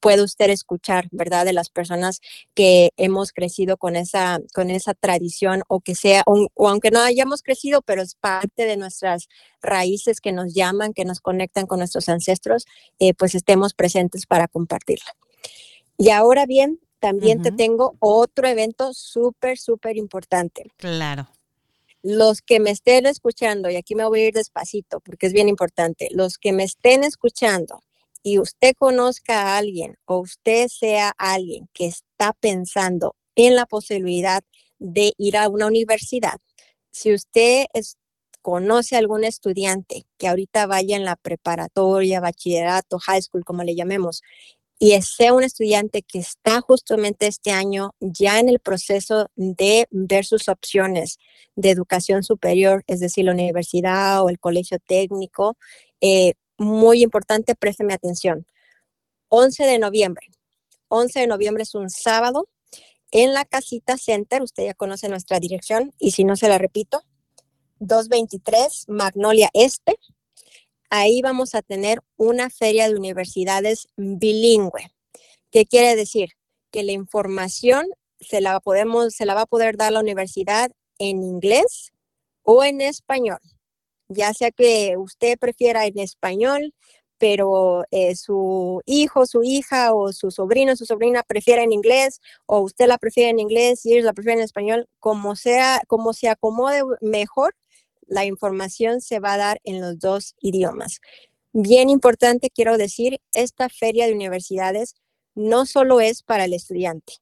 pueda 0.00 0.24
usted 0.24 0.50
escuchar, 0.50 1.08
¿verdad? 1.10 1.44
De 1.44 1.52
las 1.52 1.68
personas 1.68 2.20
que 2.54 2.90
hemos 2.96 3.32
crecido 3.32 3.76
con 3.76 3.96
esa, 3.96 4.40
con 4.54 4.70
esa 4.70 4.94
tradición 4.94 5.62
o 5.68 5.80
que 5.80 5.94
sea, 5.94 6.22
o, 6.26 6.48
o 6.54 6.68
aunque 6.68 6.90
no 6.90 7.00
hayamos 7.00 7.42
crecido, 7.42 7.82
pero 7.82 8.02
es 8.02 8.14
parte 8.14 8.64
de 8.66 8.76
nuestras 8.76 9.28
raíces 9.62 10.20
que 10.20 10.32
nos 10.32 10.54
llaman, 10.54 10.92
que 10.92 11.04
nos 11.04 11.20
conectan 11.20 11.66
con 11.66 11.78
nuestros 11.78 12.08
ancestros, 12.08 12.66
eh, 12.98 13.14
pues 13.14 13.34
estemos 13.34 13.74
presentes 13.74 14.26
para 14.26 14.48
compartirla. 14.48 15.12
Y 15.98 16.10
ahora 16.10 16.46
bien, 16.46 16.80
también 16.98 17.42
te 17.42 17.50
tengo 17.52 17.96
otro 17.98 18.46
evento 18.46 18.92
súper, 18.92 19.58
súper 19.58 19.96
importante. 19.96 20.70
Claro. 20.76 21.28
Los 22.02 22.40
que 22.40 22.60
me 22.60 22.70
estén 22.70 23.04
escuchando, 23.06 23.68
y 23.68 23.76
aquí 23.76 23.94
me 23.94 24.06
voy 24.06 24.20
a 24.22 24.26
ir 24.28 24.34
despacito 24.34 25.00
porque 25.00 25.26
es 25.26 25.34
bien 25.34 25.48
importante, 25.48 26.08
los 26.12 26.38
que 26.38 26.52
me 26.52 26.64
estén 26.64 27.04
escuchando 27.04 27.80
y 28.22 28.38
usted 28.38 28.72
conozca 28.78 29.42
a 29.42 29.58
alguien 29.58 29.96
o 30.06 30.18
usted 30.18 30.68
sea 30.68 31.12
alguien 31.18 31.68
que 31.74 31.86
está 31.86 32.32
pensando 32.32 33.16
en 33.34 33.54
la 33.54 33.66
posibilidad 33.66 34.42
de 34.78 35.12
ir 35.18 35.36
a 35.36 35.48
una 35.48 35.66
universidad, 35.66 36.38
si 36.90 37.12
usted 37.12 37.66
conoce 38.42 38.96
a 38.96 38.98
algún 38.98 39.24
estudiante 39.24 40.06
que 40.18 40.28
ahorita 40.28 40.66
vaya 40.66 40.96
en 40.96 41.04
la 41.04 41.16
preparatoria, 41.16 42.20
bachillerato, 42.20 42.98
high 42.98 43.20
school, 43.20 43.44
como 43.44 43.62
le 43.62 43.74
llamemos, 43.74 44.22
y 44.82 45.00
sea 45.02 45.34
un 45.34 45.44
estudiante 45.44 46.00
que 46.02 46.18
está 46.18 46.62
justamente 46.62 47.26
este 47.26 47.50
año 47.50 47.94
ya 48.00 48.40
en 48.40 48.48
el 48.48 48.60
proceso 48.60 49.28
de 49.36 49.86
ver 49.90 50.24
sus 50.24 50.48
opciones 50.48 51.18
de 51.54 51.70
educación 51.70 52.22
superior, 52.22 52.82
es 52.86 52.98
decir, 52.98 53.26
la 53.26 53.32
universidad 53.32 54.24
o 54.24 54.30
el 54.30 54.38
colegio 54.38 54.78
técnico, 54.78 55.58
eh, 56.00 56.32
muy 56.56 57.02
importante, 57.02 57.54
présteme 57.54 57.92
atención. 57.92 58.46
11 59.28 59.64
de 59.64 59.78
noviembre. 59.78 60.26
11 60.88 61.20
de 61.20 61.26
noviembre 61.26 61.64
es 61.64 61.74
un 61.74 61.90
sábado 61.90 62.48
en 63.10 63.34
la 63.34 63.44
Casita 63.44 63.98
Center, 63.98 64.40
usted 64.40 64.64
ya 64.64 64.74
conoce 64.74 65.10
nuestra 65.10 65.40
dirección 65.40 65.92
y 65.98 66.12
si 66.12 66.24
no 66.24 66.36
se 66.36 66.48
la 66.48 66.56
repito, 66.56 67.02
223 67.80 68.86
Magnolia 68.88 69.50
Este. 69.52 69.98
Ahí 70.90 71.22
vamos 71.22 71.54
a 71.54 71.62
tener 71.62 72.00
una 72.16 72.50
feria 72.50 72.88
de 72.88 72.96
universidades 72.96 73.86
bilingüe. 73.96 74.90
¿Qué 75.52 75.64
quiere 75.64 75.94
decir? 75.94 76.30
Que 76.72 76.82
la 76.82 76.90
información 76.90 77.86
se 78.18 78.40
la, 78.40 78.58
podemos, 78.58 79.14
se 79.14 79.24
la 79.24 79.34
va 79.34 79.42
a 79.42 79.46
poder 79.46 79.76
dar 79.76 79.92
la 79.92 80.00
universidad 80.00 80.72
en 80.98 81.22
inglés 81.22 81.92
o 82.42 82.64
en 82.64 82.80
español. 82.80 83.38
Ya 84.08 84.34
sea 84.34 84.50
que 84.50 84.96
usted 84.96 85.38
prefiera 85.38 85.86
en 85.86 85.98
español, 86.00 86.74
pero 87.18 87.84
eh, 87.92 88.16
su 88.16 88.80
hijo, 88.84 89.26
su 89.26 89.44
hija 89.44 89.94
o 89.94 90.12
su 90.12 90.32
sobrino, 90.32 90.74
su 90.74 90.86
sobrina 90.86 91.22
prefiere 91.22 91.62
en 91.62 91.72
inglés 91.72 92.20
o 92.46 92.60
usted 92.60 92.88
la 92.88 92.98
prefiere 92.98 93.30
en 93.30 93.38
inglés 93.38 93.86
y 93.86 93.92
ellos 93.92 94.06
la 94.06 94.12
prefieren 94.12 94.40
en 94.40 94.44
español, 94.46 94.88
como 94.98 95.36
sea, 95.36 95.82
como 95.86 96.14
se 96.14 96.28
acomode 96.28 96.82
mejor, 97.00 97.54
la 98.10 98.26
información 98.26 99.00
se 99.00 99.20
va 99.20 99.34
a 99.34 99.38
dar 99.38 99.60
en 99.64 99.80
los 99.80 99.98
dos 99.98 100.34
idiomas. 100.42 101.00
Bien 101.54 101.88
importante, 101.90 102.50
quiero 102.50 102.76
decir, 102.76 103.20
esta 103.32 103.70
feria 103.70 104.06
de 104.06 104.14
universidades 104.14 104.94
no 105.34 105.64
solo 105.66 106.00
es 106.02 106.22
para 106.22 106.44
el 106.44 106.52
estudiante, 106.52 107.14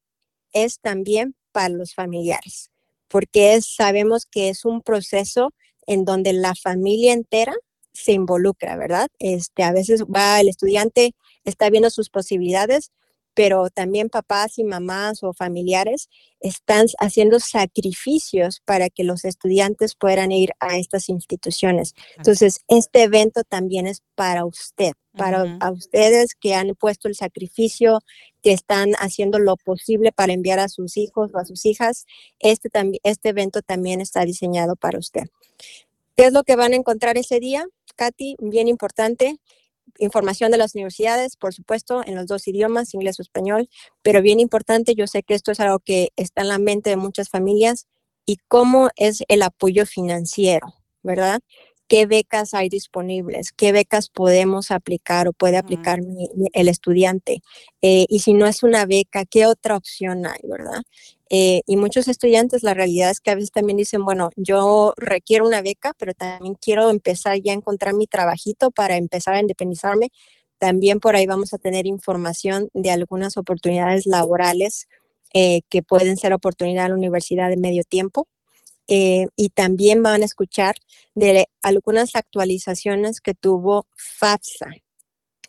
es 0.53 0.81
también 0.81 1.37
para 1.53 1.71
los 1.71 1.95
familiares. 1.95 2.71
porque 3.09 3.61
sabemos 3.63 4.27
que 4.27 4.51
es 4.51 4.65
un 4.65 4.83
proceso 4.83 5.55
en 5.87 6.05
donde 6.05 6.33
la 6.35 6.55
familia 6.55 7.13
entera 7.15 7.55
se 7.93 8.13
involucra, 8.13 8.77
¿verdad? 8.77 9.09
Este, 9.19 9.63
a 9.63 9.73
veces 9.73 10.05
va 10.05 10.41
el 10.41 10.49
estudiante, 10.49 11.15
está 11.45 11.71
viendo 11.71 11.91
sus 11.91 12.11
posibilidades, 12.11 12.93
pero 13.39 13.71
también 13.71 14.09
papás 14.09 14.59
y 14.59 14.65
mamás 14.65 15.23
o 15.23 15.33
familiares 15.33 16.09
están 16.41 16.87
haciendo 16.99 17.39
sacrificios 17.39 18.61
para 18.65 18.91
que 18.91 19.05
los 19.05 19.25
estudiantes 19.25 19.95
puedan 19.95 20.33
ir 20.33 20.55
a 20.59 20.77
estas 20.77 21.09
instituciones. 21.09 21.95
Entonces, 22.17 22.59
este 22.67 23.05
evento 23.05 23.45
también 23.45 23.87
es 23.87 24.03
para 24.17 24.45
usted, 24.45 24.91
para 25.17 25.45
ustedes 25.71 26.35
que 26.35 26.57
han 26.57 26.75
puesto 26.75 27.07
el 27.07 27.15
sacrificio, 27.15 28.01
que 28.43 28.51
están 28.51 28.95
haciendo 28.99 29.39
lo 29.39 29.57
posible 29.57 30.11
para 30.11 30.33
enviar 30.33 30.59
a 30.59 30.69
sus 30.69 30.97
hijos 30.97 31.31
o 31.33 31.39
a 31.39 31.45
sus 31.45 31.65
hijas. 31.65 32.07
Este, 32.41 32.71
este 33.05 33.29
evento 33.29 33.63
también 33.63 34.01
está 34.01 34.25
diseñado 34.25 34.75
para 34.75 34.99
usted. 34.99 35.29
¿Qué 36.17 36.25
es 36.25 36.33
lo 36.33 36.43
que 36.43 36.57
van 36.57 36.73
a 36.73 36.77
encontrar 36.77 37.17
ese 37.17 37.39
día, 37.39 37.65
Katy? 37.95 38.35
Bien 38.41 38.67
importante 38.67 39.39
información 39.99 40.51
de 40.51 40.59
las 40.59 40.75
universidades, 40.75 41.37
por 41.37 41.55
supuesto, 41.55 42.03
en 42.05 42.15
los 42.15 42.27
dos 42.27 42.47
idiomas, 42.49 42.95
inglés 42.95 43.19
o 43.19 43.23
español, 43.23 43.69
pero 44.03 44.23
bien 44.23 44.41
importante, 44.41 44.95
yo 44.95 45.07
sé 45.07 45.23
que 45.23 45.35
esto 45.35 45.53
es 45.53 45.61
algo 45.61 45.81
que 45.81 46.11
está 46.17 46.43
en 46.43 46.49
la 46.49 46.59
mente 46.59 46.91
de 46.91 46.97
muchas 46.97 47.29
familias 47.29 47.87
y 48.27 48.37
cómo 48.49 48.91
es 48.97 49.23
el 49.29 49.43
apoyo 49.43 49.87
financiero, 49.87 50.75
¿verdad? 51.03 51.41
¿Qué 51.89 52.07
becas 52.07 52.55
hay 52.55 52.69
disponibles? 52.69 53.53
¿Qué 53.53 53.73
becas 53.73 54.11
podemos 54.11 54.71
aplicar 54.71 55.27
o 55.27 55.33
puede 55.33 55.57
aplicar 55.57 56.01
el 56.53 56.69
estudiante? 56.69 57.43
Eh, 57.81 58.05
y 58.09 58.21
si 58.21 58.35
no 58.35 58.47
es 58.47 58.63
una 58.63 58.85
beca, 58.87 59.25
¿qué 59.25 59.47
otra 59.47 59.77
opción 59.77 60.27
hay, 60.27 60.41
verdad? 60.45 60.83
Eh, 61.31 61.63
y 61.67 61.77
muchos 61.77 62.09
estudiantes, 62.09 62.63
la 62.63 62.75
realidad 62.75 63.11
es 63.11 63.21
que 63.21 63.31
a 63.31 63.35
veces 63.35 63.53
también 63.53 63.79
dicen, 63.79 64.05
bueno, 64.05 64.31
yo 64.37 64.93
requiero 64.97 65.47
una 65.47 65.63
beca, 65.63 65.95
pero 65.99 66.13
también 66.15 66.55
quiero 66.55 66.91
empezar 66.91 67.41
ya 67.41 67.53
a 67.53 67.57
encontrar 67.57 67.95
mi 67.95 68.07
trabajito 68.07 68.71
para 68.71 68.97
empezar 68.97 69.35
a 69.35 69.41
independizarme. 69.41 70.11
También 70.59 71.01
por 71.01 71.17
ahí 71.17 71.27
vamos 71.27 71.55
a 71.55 71.59
tener 71.59 71.87
información 71.87 72.69
de 72.75 72.91
algunas 72.91 73.37
oportunidades 73.37 74.07
laborales 74.07 74.89
eh, 75.35 75.63
que 75.69 75.83
pueden 75.83 76.17
ser 76.17 76.33
oportunidad 76.33 76.87
en 76.87 76.93
la 76.93 76.97
universidad 76.97 77.49
de 77.51 77.57
medio 77.57 77.85
tiempo. 77.85 78.27
Eh, 78.89 79.27
y 79.37 79.51
también 79.51 80.03
van 80.03 80.23
a 80.23 80.25
escuchar 80.25 80.77
de 81.15 81.49
algunas 81.63 82.17
actualizaciones 82.17 83.21
que 83.21 83.35
tuvo 83.35 83.87
FAFSA, 83.97 84.71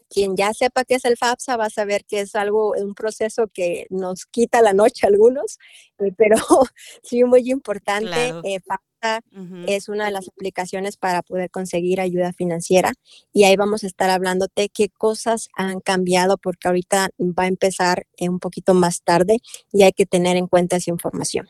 quien 0.10 0.36
ya 0.36 0.54
sepa 0.54 0.84
qué 0.84 0.96
es 0.96 1.06
el 1.06 1.16
FAFSA 1.16 1.56
va 1.56 1.66
a 1.66 1.70
saber 1.70 2.04
que 2.04 2.20
es 2.20 2.36
algo, 2.36 2.74
un 2.78 2.94
proceso 2.96 3.48
que 3.48 3.86
nos 3.90 4.26
quita 4.26 4.62
la 4.62 4.74
noche 4.74 5.06
a 5.06 5.10
algunos, 5.10 5.58
eh, 6.00 6.12
pero 6.18 6.36
sí 7.04 7.24
muy 7.24 7.50
importante. 7.50 8.34
Eh, 8.44 8.60
FAFSA 8.60 9.22
es 9.68 9.88
una 9.88 10.06
de 10.06 10.12
las 10.12 10.28
aplicaciones 10.28 10.98
para 10.98 11.22
poder 11.22 11.50
conseguir 11.50 12.02
ayuda 12.02 12.34
financiera 12.34 12.92
y 13.32 13.46
ahí 13.46 13.56
vamos 13.56 13.86
a 13.86 13.88
estar 13.88 14.10
hablándote 14.10 14.68
qué 14.68 14.90
cosas 14.90 15.48
han 15.56 15.80
cambiado 15.80 16.38
porque 16.38 16.68
ahorita 16.68 17.10
va 17.18 17.44
a 17.44 17.48
empezar 17.48 18.08
un 18.20 18.40
poquito 18.40 18.74
más 18.74 19.02
tarde 19.02 19.38
y 19.72 19.84
hay 19.84 19.94
que 19.94 20.06
tener 20.06 20.36
en 20.36 20.48
cuenta 20.48 20.76
esa 20.76 20.92
información. 20.92 21.48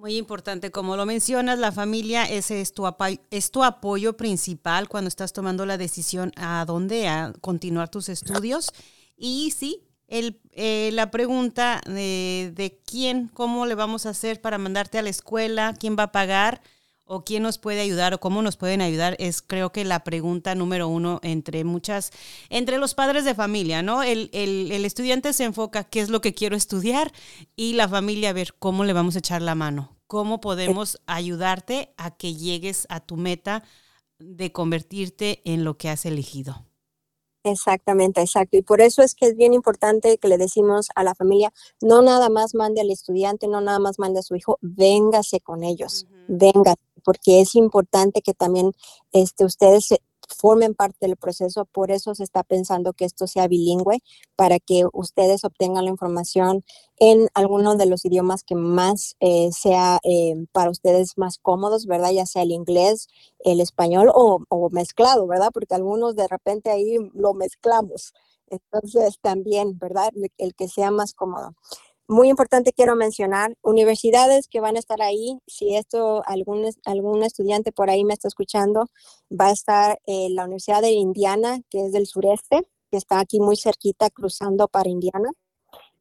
Muy 0.00 0.16
importante, 0.16 0.70
como 0.70 0.96
lo 0.96 1.04
mencionas, 1.04 1.58
la 1.58 1.72
familia 1.72 2.24
es 2.24 2.72
tu, 2.72 2.86
es 3.30 3.50
tu 3.50 3.62
apoyo 3.62 4.16
principal 4.16 4.88
cuando 4.88 5.08
estás 5.08 5.34
tomando 5.34 5.66
la 5.66 5.76
decisión 5.76 6.32
a 6.36 6.64
dónde 6.66 7.06
a 7.06 7.34
continuar 7.42 7.90
tus 7.90 8.08
estudios. 8.08 8.70
Y 9.18 9.50
sí, 9.50 9.82
el, 10.08 10.40
eh, 10.52 10.88
la 10.94 11.10
pregunta 11.10 11.82
de, 11.84 12.50
de, 12.56 12.80
quién, 12.86 13.28
cómo 13.28 13.66
le 13.66 13.74
vamos 13.74 14.06
a 14.06 14.10
hacer 14.10 14.40
para 14.40 14.56
mandarte 14.56 14.96
a 14.96 15.02
la 15.02 15.10
escuela, 15.10 15.74
quién 15.78 15.96
va 15.98 16.04
a 16.04 16.12
pagar 16.12 16.62
o 17.12 17.24
quién 17.24 17.42
nos 17.42 17.58
puede 17.58 17.80
ayudar 17.80 18.14
o 18.14 18.20
cómo 18.20 18.40
nos 18.40 18.56
pueden 18.56 18.80
ayudar 18.80 19.16
es 19.18 19.42
creo 19.42 19.72
que 19.72 19.84
la 19.84 20.04
pregunta 20.04 20.54
número 20.54 20.86
uno 20.86 21.18
entre 21.24 21.64
muchas, 21.64 22.12
entre 22.50 22.78
los 22.78 22.94
padres 22.94 23.24
de 23.24 23.34
familia, 23.34 23.82
¿no? 23.82 24.04
El, 24.04 24.30
el, 24.32 24.70
el 24.70 24.84
estudiante 24.84 25.32
se 25.32 25.42
enfoca 25.42 25.82
qué 25.82 26.00
es 26.00 26.08
lo 26.08 26.20
que 26.20 26.34
quiero 26.34 26.54
estudiar 26.54 27.12
y 27.56 27.72
la 27.72 27.88
familia 27.88 28.30
a 28.30 28.32
ver 28.32 28.54
cómo 28.60 28.84
le 28.84 28.92
vamos 28.92 29.16
a 29.16 29.18
echar 29.18 29.42
la 29.42 29.56
mano, 29.56 29.99
cómo 30.10 30.40
podemos 30.40 30.98
ayudarte 31.06 31.94
a 31.96 32.10
que 32.10 32.34
llegues 32.34 32.84
a 32.90 32.98
tu 32.98 33.16
meta 33.16 33.62
de 34.18 34.50
convertirte 34.50 35.40
en 35.44 35.62
lo 35.62 35.78
que 35.78 35.88
has 35.88 36.04
elegido. 36.04 36.66
Exactamente, 37.44 38.20
exacto. 38.20 38.56
Y 38.56 38.62
por 38.62 38.80
eso 38.80 39.02
es 39.02 39.14
que 39.14 39.26
es 39.26 39.36
bien 39.36 39.54
importante 39.54 40.18
que 40.18 40.26
le 40.26 40.36
decimos 40.36 40.88
a 40.96 41.04
la 41.04 41.14
familia, 41.14 41.52
no 41.80 42.02
nada 42.02 42.28
más 42.28 42.56
mande 42.56 42.80
al 42.80 42.90
estudiante, 42.90 43.46
no 43.46 43.60
nada 43.60 43.78
más 43.78 44.00
mande 44.00 44.18
a 44.18 44.22
su 44.24 44.34
hijo, 44.34 44.58
véngase 44.62 45.38
con 45.38 45.62
ellos, 45.62 46.08
venga, 46.26 46.74
porque 47.04 47.40
es 47.40 47.54
importante 47.54 48.20
que 48.20 48.34
también 48.34 48.72
este, 49.12 49.44
ustedes 49.44 49.94
formen 50.36 50.74
parte 50.74 51.06
del 51.06 51.16
proceso. 51.16 51.64
Por 51.66 51.90
eso 51.90 52.14
se 52.14 52.24
está 52.24 52.42
pensando 52.42 52.92
que 52.92 53.04
esto 53.04 53.26
sea 53.26 53.48
bilingüe, 53.48 54.02
para 54.36 54.58
que 54.58 54.84
ustedes 54.92 55.44
obtengan 55.44 55.84
la 55.84 55.90
información 55.90 56.64
en 56.98 57.28
alguno 57.34 57.76
de 57.76 57.86
los 57.86 58.04
idiomas 58.04 58.42
que 58.44 58.54
más 58.54 59.16
eh, 59.20 59.50
sea 59.52 59.98
eh, 60.04 60.34
para 60.52 60.70
ustedes 60.70 61.18
más 61.18 61.38
cómodos, 61.38 61.86
¿verdad? 61.86 62.10
Ya 62.12 62.26
sea 62.26 62.42
el 62.42 62.52
inglés, 62.52 63.08
el 63.40 63.60
español 63.60 64.10
o, 64.14 64.44
o 64.48 64.70
mezclado, 64.70 65.26
¿verdad? 65.26 65.50
Porque 65.52 65.74
algunos 65.74 66.16
de 66.16 66.28
repente 66.28 66.70
ahí 66.70 66.96
lo 67.14 67.34
mezclamos. 67.34 68.12
Entonces 68.48 69.18
también, 69.20 69.78
¿verdad? 69.78 70.10
El 70.38 70.54
que 70.54 70.68
sea 70.68 70.90
más 70.90 71.14
cómodo. 71.14 71.54
Muy 72.10 72.28
importante 72.28 72.72
quiero 72.72 72.96
mencionar 72.96 73.54
universidades 73.62 74.48
que 74.48 74.58
van 74.58 74.74
a 74.74 74.80
estar 74.80 75.00
ahí. 75.00 75.38
Si 75.46 75.76
esto 75.76 76.24
algún, 76.26 76.68
algún 76.84 77.22
estudiante 77.22 77.70
por 77.70 77.88
ahí 77.88 78.04
me 78.04 78.14
está 78.14 78.26
escuchando, 78.26 78.86
va 79.30 79.46
a 79.46 79.52
estar 79.52 80.00
eh, 80.06 80.26
la 80.30 80.42
Universidad 80.42 80.82
de 80.82 80.90
Indiana, 80.90 81.60
que 81.70 81.86
es 81.86 81.92
del 81.92 82.08
sureste, 82.08 82.66
que 82.90 82.96
está 82.96 83.20
aquí 83.20 83.38
muy 83.38 83.56
cerquita 83.56 84.10
cruzando 84.10 84.66
para 84.66 84.88
Indiana. 84.88 85.30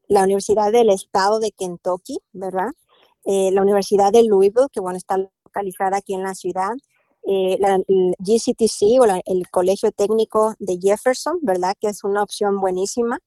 La 0.08 0.24
Universidad 0.24 0.72
del 0.72 0.90
Estado 0.90 1.40
de 1.40 1.52
Kentucky, 1.52 2.18
¿verdad? 2.34 2.72
Eh, 3.26 3.52
la 3.52 3.62
Universidad 3.62 4.12
de 4.12 4.24
Louisville, 4.24 4.70
que 4.72 4.80
bueno, 4.80 4.98
está 4.98 5.16
localizada 5.46 5.98
aquí 5.98 6.16
en 6.16 6.24
la 6.24 6.34
ciudad. 6.34 6.72
Eh, 7.28 7.58
la, 7.60 7.76
el 7.76 8.16
GCTC 8.18 9.00
o 9.00 9.06
el 9.06 9.50
Colegio 9.52 9.92
Técnico 9.92 10.56
de 10.58 10.80
Jefferson, 10.82 11.38
¿verdad? 11.44 11.76
Que 11.80 11.90
es 11.90 12.04
una 12.04 12.24
opción 12.24 12.60
buenísima 12.60 13.20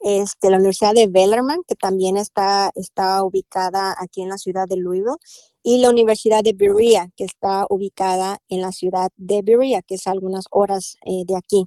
este, 0.00 0.50
la 0.50 0.56
Universidad 0.56 0.94
de 0.94 1.06
Bellarmine, 1.06 1.62
que 1.66 1.74
también 1.74 2.16
está, 2.16 2.70
está 2.74 3.22
ubicada 3.24 3.94
aquí 3.98 4.22
en 4.22 4.28
la 4.28 4.38
ciudad 4.38 4.66
de 4.68 4.76
Louisville, 4.76 5.16
y 5.62 5.78
la 5.78 5.90
Universidad 5.90 6.42
de 6.42 6.52
Berea, 6.52 7.10
que 7.16 7.24
está 7.24 7.66
ubicada 7.68 8.40
en 8.48 8.62
la 8.62 8.72
ciudad 8.72 9.10
de 9.16 9.42
Berea, 9.42 9.82
que 9.82 9.96
es 9.96 10.06
algunas 10.06 10.46
horas 10.50 10.96
eh, 11.04 11.24
de 11.26 11.36
aquí. 11.36 11.66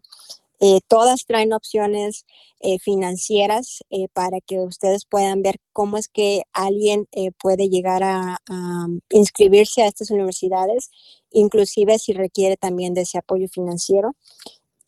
Eh, 0.59 0.79
todas 0.87 1.25
traen 1.25 1.53
opciones 1.53 2.25
eh, 2.59 2.77
financieras 2.79 3.83
para 4.13 4.39
que 4.41 4.59
ustedes 4.59 5.05
puedan 5.05 5.41
ver 5.41 5.57
cómo 5.73 5.97
es 5.97 6.07
que 6.07 6.43
alguien 6.53 7.07
puede 7.39 7.67
llegar 7.67 8.03
a, 8.03 8.37
a, 8.47 8.87
inscribirse 9.09 9.81
a 9.81 9.87
estas 9.87 10.11
universidades, 10.11 10.91
inclusive 11.31 11.97
si 11.97 12.13
requiere 12.13 12.57
también 12.57 12.93
de 12.93 13.01
ese 13.01 13.17
apoyo 13.17 13.47
financiero. 13.47 14.15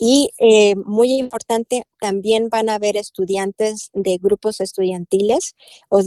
Y 0.05 0.31
eh, 0.37 0.75
muy 0.75 1.13
importante, 1.13 1.83
también 2.01 2.49
van 2.49 2.67
a 2.67 2.75
haber 2.75 2.97
estudiantes 2.97 3.89
de 3.93 4.17
grupos 4.21 4.59
estudiantiles, 4.59 5.55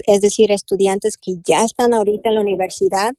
es 0.07 0.21
decir, 0.21 0.53
estudiantes 0.53 1.17
que 1.17 1.37
ya 1.43 1.65
están 1.65 1.95
ahorita 1.95 2.29
en 2.29 2.35
la 2.35 2.43
universidad 2.43 3.15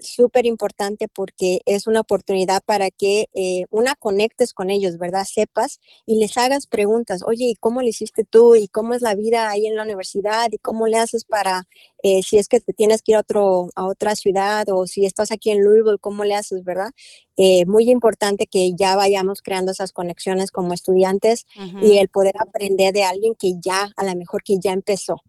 súper 0.00 0.46
importante 0.46 1.08
porque 1.08 1.60
es 1.66 1.86
una 1.86 2.00
oportunidad 2.00 2.62
para 2.64 2.90
que 2.90 3.28
eh, 3.34 3.64
una 3.70 3.94
conectes 3.94 4.52
con 4.52 4.70
ellos, 4.70 4.98
¿verdad? 4.98 5.24
Sepas 5.24 5.80
y 6.06 6.18
les 6.18 6.36
hagas 6.36 6.66
preguntas, 6.66 7.22
oye, 7.26 7.46
¿y 7.46 7.54
cómo 7.54 7.80
lo 7.82 7.88
hiciste 7.88 8.24
tú? 8.24 8.56
¿Y 8.56 8.68
cómo 8.68 8.94
es 8.94 9.02
la 9.02 9.14
vida 9.14 9.50
ahí 9.50 9.66
en 9.66 9.76
la 9.76 9.82
universidad? 9.82 10.48
¿Y 10.52 10.58
cómo 10.58 10.86
le 10.86 10.98
haces 10.98 11.24
para, 11.24 11.68
eh, 12.02 12.22
si 12.22 12.38
es 12.38 12.48
que 12.48 12.60
te 12.60 12.72
tienes 12.72 13.02
que 13.02 13.12
ir 13.12 13.16
a, 13.16 13.20
otro, 13.20 13.68
a 13.74 13.86
otra 13.86 14.14
ciudad 14.16 14.66
o 14.70 14.86
si 14.86 15.06
estás 15.06 15.32
aquí 15.32 15.50
en 15.50 15.62
Louisville, 15.62 15.98
cómo 16.00 16.24
le 16.24 16.34
haces, 16.34 16.64
¿verdad? 16.64 16.90
Eh, 17.36 17.64
muy 17.66 17.90
importante 17.90 18.46
que 18.46 18.72
ya 18.74 18.96
vayamos 18.96 19.40
creando 19.42 19.72
esas 19.72 19.92
conexiones 19.92 20.50
como 20.50 20.74
estudiantes 20.74 21.46
y 21.80 21.98
el 21.98 22.08
poder 22.08 22.34
aprender 22.38 22.92
de 22.92 23.04
alguien 23.04 23.34
que 23.34 23.54
ya, 23.60 23.90
a 23.96 24.04
lo 24.04 24.14
mejor 24.14 24.42
que 24.42 24.58
ya 24.58 24.72
empezó 24.72 25.22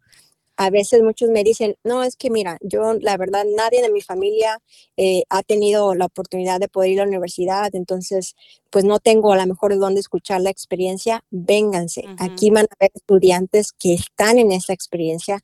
a 0.57 0.69
veces 0.69 1.01
muchos 1.01 1.29
me 1.29 1.43
dicen, 1.43 1.75
no, 1.83 2.03
es 2.03 2.15
que 2.15 2.29
mira, 2.29 2.57
yo 2.61 2.93
la 2.93 3.17
verdad 3.17 3.45
nadie 3.55 3.81
de 3.81 3.91
mi 3.91 4.01
familia 4.01 4.59
eh, 4.97 5.23
ha 5.29 5.43
tenido 5.43 5.95
la 5.95 6.05
oportunidad 6.05 6.59
de 6.59 6.67
poder 6.67 6.91
ir 6.91 7.01
a 7.01 7.05
la 7.05 7.09
universidad, 7.09 7.73
entonces 7.73 8.35
pues 8.69 8.85
no 8.85 8.99
tengo 8.99 9.33
a 9.33 9.37
lo 9.37 9.45
mejor 9.45 9.71
de 9.71 9.79
dónde 9.79 9.99
escuchar 9.99 10.41
la 10.41 10.49
experiencia, 10.49 11.23
vénganse. 11.29 12.05
Aquí 12.17 12.49
van 12.51 12.65
a 12.65 12.75
haber 12.79 12.91
estudiantes 12.93 13.71
que 13.73 13.93
están 13.93 14.37
en 14.37 14.51
esa 14.51 14.73
experiencia. 14.73 15.39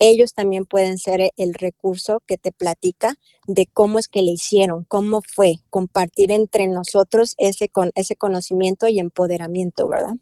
Ellos 0.00 0.34
también 0.34 0.66
pueden 0.66 0.98
ser 0.98 1.30
el 1.36 1.54
recurso 1.54 2.20
que 2.26 2.36
te 2.36 2.50
platica 2.50 3.14
de 3.46 3.66
cómo 3.66 3.98
es 3.98 4.08
que 4.08 4.22
le 4.22 4.32
hicieron, 4.32 4.84
cómo 4.84 5.22
fue, 5.22 5.60
compartir 5.70 6.32
entre 6.32 6.66
nosotros 6.66 7.34
ese, 7.38 7.68
con, 7.68 7.92
ese 7.94 8.16
conocimiento 8.16 8.88
y 8.88 8.98
empoderamiento, 8.98 9.86
¿verdad? 9.86 10.14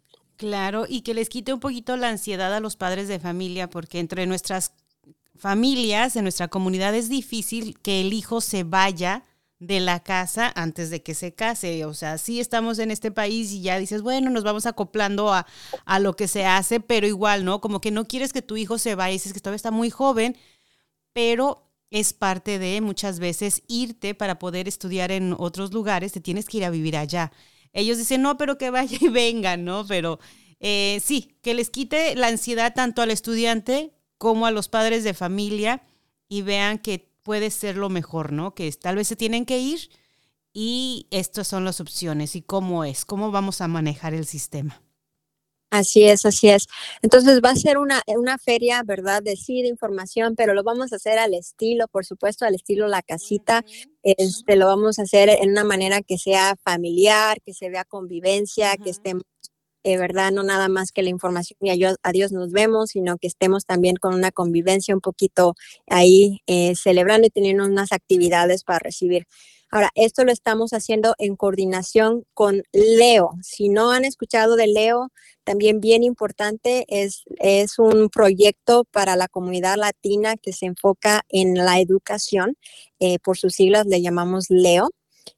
Claro, 0.43 0.87
y 0.89 1.03
que 1.03 1.15
les 1.15 1.29
quite 1.29 1.55
un 1.55 1.61
poquito 1.61 1.97
la 1.97 2.09
ansiedad 2.09 2.53
a 2.53 2.59
los 2.59 2.75
padres 2.75 3.07
de 3.07 3.21
familia, 3.21 3.71
porque 3.71 4.01
entre 4.01 4.27
nuestras 4.27 4.73
familias, 5.37 6.17
en 6.17 6.25
nuestra 6.25 6.49
comunidad 6.49 6.97
es 6.97 7.09
difícil 7.09 7.79
que 7.79 8.01
el 8.01 8.13
hijo 8.13 8.41
se 8.41 8.65
vaya 8.65 9.23
de 9.61 9.79
la 9.79 10.03
casa 10.03 10.53
antes 10.57 10.91
de 10.91 11.01
que 11.01 11.15
se 11.15 11.33
case. 11.33 11.85
O 11.85 11.95
sea, 11.95 12.19
sí 12.19 12.41
estamos 12.41 12.81
en 12.81 12.91
este 12.91 13.13
país 13.13 13.53
y 13.53 13.63
ya 13.63 13.79
dices, 13.79 14.03
bueno, 14.03 14.31
nos 14.31 14.43
vamos 14.43 14.67
acoplando 14.67 15.33
a, 15.33 15.47
a 15.85 16.01
lo 16.01 16.17
que 16.17 16.27
se 16.27 16.45
hace, 16.45 16.81
pero 16.81 17.07
igual, 17.07 17.45
¿no? 17.45 17.61
Como 17.61 17.81
que 17.81 17.93
no 17.93 18.09
quieres 18.09 18.33
que 18.33 18.43
tu 18.43 18.57
hijo 18.57 18.79
se 18.79 18.97
vaya, 18.97 19.13
dices 19.13 19.33
que 19.33 19.39
todavía 19.39 19.55
está 19.59 19.71
muy 19.71 19.91
joven, 19.91 20.37
pero 21.13 21.71
es 21.93 22.15
parte 22.15 22.59
de 22.59 22.81
muchas 22.81 23.21
veces 23.21 23.63
irte 23.69 24.17
para 24.17 24.41
poder 24.41 24.67
estudiar 24.67 25.13
en 25.13 25.37
otros 25.39 25.73
lugares, 25.73 26.11
te 26.11 26.21
tienes 26.21 26.47
que 26.47 26.57
ir 26.57 26.65
a 26.65 26.71
vivir 26.71 26.97
allá. 26.97 27.31
Ellos 27.73 27.99
dicen, 27.99 28.23
no, 28.23 28.37
pero 28.37 28.59
que 28.59 28.71
vaya 28.71 28.99
y 29.01 29.09
venga, 29.09 29.57
¿no? 29.57 29.87
Pero 29.87 30.19
eh, 30.61 31.01
sí, 31.05 31.37
que 31.43 31.55
les 31.55 31.71
quite 31.71 32.15
la 32.15 32.29
ansiedad 32.29 32.75
tanto 32.75 33.03
al 33.03 33.11
estudiante 33.11 33.93
como 34.19 34.47
a 34.47 34.51
los 34.51 34.69
padres 34.69 35.05
de 35.05 35.15
familia 35.15 35.83
y 36.29 36.43
vean 36.43 36.79
que 36.79 37.13
puede 37.23 37.51
ser 37.51 37.77
lo 37.77 37.89
mejor, 37.89 38.33
¿no? 38.33 38.55
Que 38.55 38.71
tal 38.73 38.97
vez 38.97 39.09
se 39.09 39.17
tienen 39.17 39.45
que 39.47 39.59
ir 39.59 39.91
y 40.53 41.07
estas 41.11 41.49
son 41.49 41.65
las 41.65 41.81
opciones 41.81 42.37
y 42.37 42.43
cómo 42.43 42.85
es, 42.85 43.05
cómo 43.05 43.31
vamos 43.31 43.61
a 43.61 43.69
manejar 43.69 44.15
el 44.15 44.27
sistema. 44.27 44.83
Así 45.73 46.05
es, 46.05 46.27
así 46.27 46.51
es. 46.51 46.67
Entonces 47.01 47.41
va 47.43 47.49
a 47.49 47.57
ser 47.57 47.79
una, 47.79 48.03
una 48.07 48.37
feria, 48.37 48.83
¿verdad? 48.85 49.23
De 49.23 49.37
sí, 49.37 49.63
de 49.63 49.69
información, 49.69 50.35
pero 50.37 50.53
lo 50.53 50.63
vamos 50.63 50.93
a 50.93 50.97
hacer 50.97 51.19
al 51.19 51.33
estilo, 51.33 51.89
por 51.89 52.05
supuesto, 52.05 52.45
al 52.45 52.55
estilo 52.55 52.89
La 52.89 53.01
Casita. 53.01 53.65
Este, 54.03 54.57
lo 54.57 54.67
vamos 54.67 54.99
a 54.99 55.03
hacer 55.05 55.31
en 55.31 55.49
una 55.51 55.65
manera 55.65 56.03
que 56.03 56.19
sea 56.19 56.57
familiar, 56.63 57.39
que 57.41 57.55
se 57.55 57.71
vea 57.71 57.85
convivencia, 57.85 58.77
que 58.77 58.91
estemos 58.91 59.23
eh, 59.85 59.99
¿verdad? 59.99 60.33
No 60.33 60.43
nada 60.45 60.69
más 60.69 60.93
que 60.93 61.03
la 61.03 61.11
información 61.11 61.59
y 61.63 61.71
adiós 62.03 62.33
nos 62.33 62.53
vemos, 62.53 62.91
sino 62.91 63.19
que 63.19 63.29
estemos 63.29 63.65
también 63.67 63.97
con 63.97 64.15
una 64.15 64.33
convivencia 64.33 64.95
un 64.95 65.01
poquito 65.01 65.55
ahí 65.89 66.41
eh, 66.47 66.75
celebrando 66.77 67.27
y 67.29 67.31
teniendo 67.31 67.65
unas 67.65 67.93
actividades 67.93 68.65
para 68.65 68.81
recibir. 68.81 69.27
Ahora, 69.75 69.91
esto 69.95 70.25
lo 70.25 70.33
estamos 70.33 70.75
haciendo 70.75 71.15
en 71.19 71.35
coordinación 71.35 72.27
con 72.35 72.63
Leo. 72.73 73.31
Si 73.43 73.71
no 73.71 73.91
han 73.91 74.05
escuchado 74.05 74.55
de 74.55 74.67
Leo, 74.67 75.11
también 75.45 75.81
bien 75.81 76.03
importante, 76.03 76.85
es, 76.89 77.25
es 77.39 77.79
un 77.79 78.11
proyecto 78.11 78.85
para 78.85 79.17
la 79.17 79.29
comunidad 79.29 79.79
latina 79.79 80.37
que 80.37 80.53
se 80.53 80.67
enfoca 80.67 81.23
en 81.31 81.55
la 81.55 81.81
educación. 81.81 82.59
Eh, 83.01 83.19
por 83.21 83.39
sus 83.39 83.55
siglas 83.55 83.87
le 83.87 84.03
llamamos 84.03 84.51
Leo. 84.51 84.91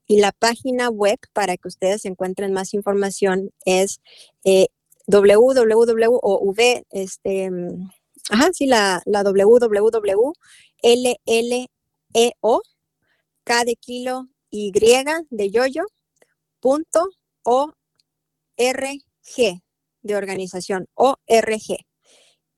Y 0.08 0.18
la 0.18 0.32
página 0.32 0.88
web 0.90 1.20
para 1.32 1.56
que 1.56 1.68
ustedes 1.68 2.04
encuentren 2.04 2.52
más 2.52 2.74
información 2.74 3.52
es 3.64 4.00
eh, 4.42 4.66
www 5.06 6.84
este, 6.90 7.50
ajá, 8.30 8.50
sí, 8.52 8.66
la, 8.66 9.00
la 9.06 9.22
www, 9.22 10.32
K 13.44 13.64
de 13.64 13.76
kilo, 13.76 14.28
Y 14.50 14.72
de 14.72 15.50
yoyo, 15.50 15.84
punto 16.60 17.08
g 18.56 19.62
de 20.02 20.16
organización, 20.16 20.86
ORG. 20.94 21.78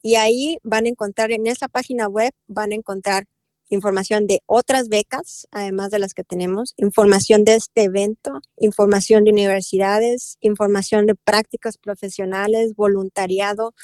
Y 0.03 0.14
ahí 0.16 0.59
van 0.62 0.87
a 0.87 0.88
encontrar, 0.88 1.33
en 1.33 1.46
esa 1.46 1.68
página 1.68 2.09
web, 2.09 2.33
van 2.46 2.72
a 2.72 2.75
encontrar 2.77 3.25
información 3.70 4.27
de 4.27 4.40
otras 4.46 4.88
becas, 4.88 5.49
además 5.51 5.90
de 5.90 5.99
las 5.99 6.14
que 6.14 6.22
tenemos, 6.22 6.75
información 6.77 7.44
de 7.44 7.57
este 7.57 7.85
evento, 7.85 8.40
información 8.57 9.25
de 9.25 9.33
universidades, 9.33 10.37
información 10.40 11.07
de 11.07 11.14
prácticas 11.14 11.79
profesionales, 11.79 12.75
voluntariado, 12.77 13.75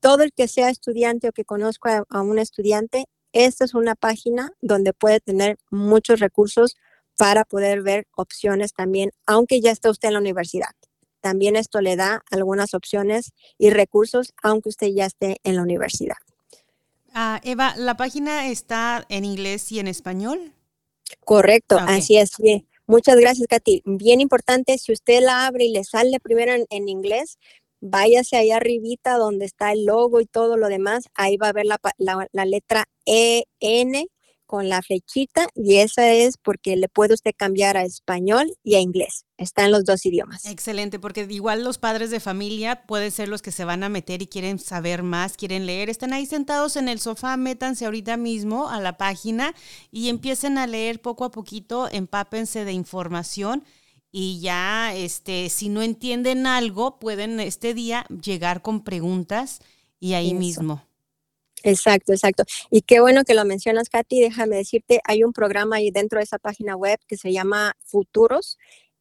todo 0.00 0.22
el 0.22 0.32
que 0.32 0.48
sea 0.48 0.70
estudiante 0.70 1.28
o 1.28 1.32
que 1.32 1.44
conozca 1.44 2.04
a, 2.08 2.20
un 2.20 2.38
estudiante, 2.38 3.06
esta 3.34 3.64
es 3.64 3.74
una 3.74 3.94
página 3.94 4.52
donde 4.62 4.94
puede 4.94 5.20
tener 5.20 5.58
muchos 5.70 6.20
recursos 6.20 6.76
para 7.18 7.44
poder 7.44 7.82
ver 7.82 8.06
opciones 8.16 8.72
también, 8.72 9.10
aunque 9.26 9.60
ya 9.60 9.70
esté 9.70 9.90
usted 9.90 10.08
en 10.08 10.14
la 10.14 10.20
universidad. 10.20 10.70
También 11.20 11.56
esto 11.56 11.80
le 11.80 11.96
da 11.96 12.22
algunas 12.30 12.74
opciones 12.74 13.32
y 13.58 13.70
recursos, 13.70 14.32
aunque 14.42 14.68
usted 14.68 14.88
ya 14.88 15.06
esté 15.06 15.38
en 15.42 15.56
la 15.56 15.62
universidad. 15.62 16.16
Ah, 17.12 17.40
Eva, 17.44 17.74
¿la 17.76 17.96
página 17.96 18.48
está 18.48 19.04
en 19.08 19.24
inglés 19.24 19.70
y 19.72 19.78
en 19.78 19.88
español? 19.88 20.52
Correcto, 21.24 21.76
así 21.78 22.16
es. 22.16 22.36
Bien. 22.38 22.66
Muchas 22.86 23.16
gracias, 23.16 23.46
Katy. 23.48 23.82
Bien 23.86 24.20
importante, 24.20 24.76
si 24.76 24.92
usted 24.92 25.20
la 25.22 25.46
abre 25.46 25.64
y 25.64 25.72
le 25.72 25.84
sale 25.84 26.20
primero 26.20 26.52
en, 26.68 26.88
inglés, 26.88 27.38
váyase 27.84 28.36
ahí 28.36 28.50
arribita 28.50 29.16
donde 29.16 29.44
está 29.44 29.72
el 29.72 29.84
logo 29.84 30.20
y 30.20 30.26
todo 30.26 30.56
lo 30.56 30.68
demás. 30.68 31.04
Ahí 31.14 31.36
va 31.36 31.48
a 31.48 31.52
ver 31.52 31.66
la, 31.66 31.78
la, 31.98 32.26
la 32.32 32.44
letra 32.44 32.84
EN 33.04 34.06
con 34.46 34.68
la 34.68 34.82
flechita 34.82 35.48
y 35.54 35.76
esa 35.76 36.12
es 36.12 36.36
porque 36.36 36.76
le 36.76 36.88
puede 36.88 37.14
usted 37.14 37.32
cambiar 37.36 37.76
a 37.76 37.82
español 37.82 38.54
y 38.62 38.74
a 38.74 38.80
inglés. 38.80 39.24
Está 39.36 39.64
en 39.64 39.72
los 39.72 39.84
dos 39.84 40.06
idiomas. 40.06 40.44
Excelente, 40.44 40.98
porque 40.98 41.26
igual 41.28 41.64
los 41.64 41.78
padres 41.78 42.10
de 42.10 42.20
familia 42.20 42.86
pueden 42.86 43.10
ser 43.10 43.28
los 43.28 43.42
que 43.42 43.50
se 43.50 43.64
van 43.64 43.82
a 43.82 43.88
meter 43.88 44.22
y 44.22 44.28
quieren 44.28 44.58
saber 44.58 45.02
más, 45.02 45.36
quieren 45.36 45.66
leer. 45.66 45.90
Están 45.90 46.12
ahí 46.12 46.26
sentados 46.26 46.76
en 46.76 46.88
el 46.88 47.00
sofá, 47.00 47.36
métanse 47.36 47.84
ahorita 47.84 48.16
mismo 48.16 48.68
a 48.68 48.80
la 48.80 48.96
página 48.96 49.54
y 49.90 50.08
empiecen 50.08 50.58
a 50.58 50.66
leer 50.66 51.00
poco 51.00 51.24
a 51.24 51.30
poquito, 51.30 51.88
empápense 51.90 52.64
de 52.64 52.72
información 52.72 53.64
y 54.16 54.38
ya 54.38 54.94
este 54.94 55.48
si 55.48 55.68
no 55.68 55.82
entienden 55.82 56.46
algo, 56.46 57.00
pueden 57.00 57.40
este 57.40 57.74
día 57.74 58.06
llegar 58.22 58.62
con 58.62 58.84
preguntas 58.84 59.58
y 59.98 60.14
ahí 60.14 60.34
mismo. 60.34 60.86
Exacto, 61.64 62.12
exacto. 62.12 62.44
Y 62.70 62.82
qué 62.82 63.00
bueno 63.00 63.24
que 63.24 63.34
lo 63.34 63.44
mencionas, 63.44 63.88
Katy. 63.88 64.20
Déjame 64.20 64.54
decirte, 64.54 65.00
hay 65.02 65.24
un 65.24 65.32
programa 65.32 65.76
ahí 65.76 65.90
dentro 65.90 66.18
de 66.20 66.24
esa 66.24 66.38
página 66.38 66.76
web 66.76 67.00
que 67.08 67.16
se 67.16 67.32
llama 67.32 67.74
Futuros. 67.84 68.56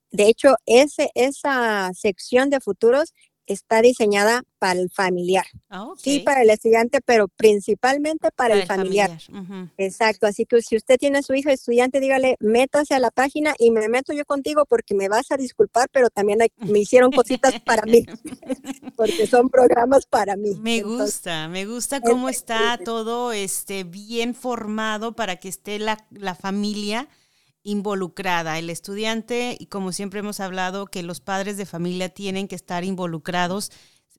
De 0.10 0.30
hecho, 0.30 0.56
ese, 0.65 1.12
esa 1.13 1.91
sección 1.93 2.49
de 2.49 2.60
futuros 2.60 3.13
está 3.47 3.82
diseñada 3.82 4.43
para 4.60 4.79
el 4.79 4.89
familiar. 4.89 5.45
Ah, 5.69 5.91
sí, 5.97 6.19
para 6.19 6.41
el 6.43 6.49
estudiante, 6.49 7.01
pero 7.06 7.27
principalmente 7.27 8.29
para, 8.36 8.56
el 8.56 8.65
familiar. 8.65 9.17
Exacto. 9.77 10.27
Así 10.27 10.45
que 10.45 10.62
si 10.62 10.77
usted 10.77 10.97
tiene 10.97 11.19
a 11.19 11.21
su 11.21 11.34
hija 11.34 11.51
estudiante, 11.51 11.99
dígale, 11.99 12.38
métase 12.39 12.93
a 12.93 12.99
la 12.99 13.12
página 13.12 13.53
y 13.60 13.71
me 13.71 13.89
meto 13.89 14.13
yo 14.13 14.25
contigo 14.25 14.65
porque 14.65 14.95
me 14.95 15.10
vas 15.10 15.32
a 15.32 15.38
disculpar, 15.38 15.89
pero 15.91 16.10
también 16.10 16.39
me 16.58 16.79
hicieron 16.79 17.12
cositas 17.12 17.60
para 17.62 17.84
mí, 17.84 18.06
porque 18.95 19.27
son 19.27 19.49
programas 19.49 20.06
para 20.06 20.36
mí. 20.36 20.56
Me 20.62 20.82
gusta, 20.82 21.47
me 21.49 21.65
gusta 21.65 21.99
cómo 21.99 22.29
está 22.29 22.79
todo 22.84 23.32
este, 23.32 23.84
bien 23.84 24.34
formado 24.34 25.15
para 25.15 25.38
que 25.38 25.49
esté 25.49 25.79
la, 25.79 26.06
la 26.12 26.36
familia 26.36 27.10
involucrada. 27.63 28.60
El 28.60 28.69
estudiante, 28.69 29.58
y 29.60 29.67
como 29.67 29.91
siempre 29.91 30.19
hemos 30.19 30.39
hablado, 30.39 30.86
que 30.86 31.04
los 31.04 31.21
padres 31.21 31.58
de 31.58 31.65
familia 31.65 32.10
tienen 32.10 32.47
que 32.47 32.56
estar 32.56 32.84
involucrados 32.84 33.71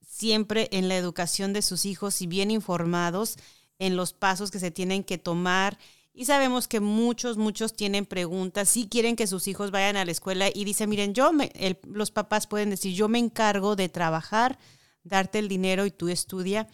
siempre 0.07 0.68
en 0.72 0.88
la 0.88 0.96
educación 0.96 1.52
de 1.52 1.62
sus 1.62 1.85
hijos 1.85 2.22
y 2.22 2.26
bien 2.26 2.50
informados 2.50 3.37
en 3.78 3.96
los 3.96 4.12
pasos 4.12 4.50
que 4.50 4.61
se 4.61 4.70
tienen 4.70 5.04
que 5.04 5.18
tomar. 5.18 5.78
Y 6.12 6.26
sabemos 6.26 6.68
que 6.68 6.78
muchos, 6.78 7.37
muchos 7.37 7.74
tienen 7.74 8.07
preguntas, 8.07 8.68
si 8.68 8.87
quieren 8.88 9.16
que 9.16 9.26
sus 9.26 9.48
hijos 9.48 9.72
vayan 9.72 9.96
a 9.96 10.04
la 10.04 10.12
escuela 10.12 10.48
y 10.54 10.64
dicen, 10.64 10.88
miren, 10.88 11.12
yo, 11.12 11.33
me, 11.33 11.50
los 11.83 12.12
papás 12.12 12.46
pueden 12.46 12.70
decir, 12.70 12.94
yo 12.94 13.09
me 13.09 13.18
encargo 13.18 13.74
de 13.74 13.88
trabajar, 13.88 14.59
darte 15.02 15.40
el 15.40 15.48
dinero 15.48 15.87
y 15.87 15.90
tú 15.90 16.09
estudia, 16.09 16.68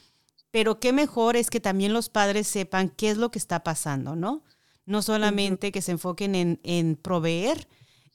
pero 0.50 0.78
qué 0.78 0.92
mejor 0.92 1.36
es 1.36 1.48
que 1.48 1.60
también 1.60 1.94
los 1.94 2.10
padres 2.10 2.48
sepan 2.48 2.90
qué 2.90 3.08
es 3.08 3.16
lo 3.16 3.30
que 3.30 3.38
está 3.38 3.64
pasando, 3.64 4.14
¿no? 4.14 4.44
No 4.90 5.02
solamente 5.02 5.70
que 5.70 5.82
se 5.82 5.92
enfoquen 5.92 6.58
en, 6.64 6.96
proveer 6.96 7.68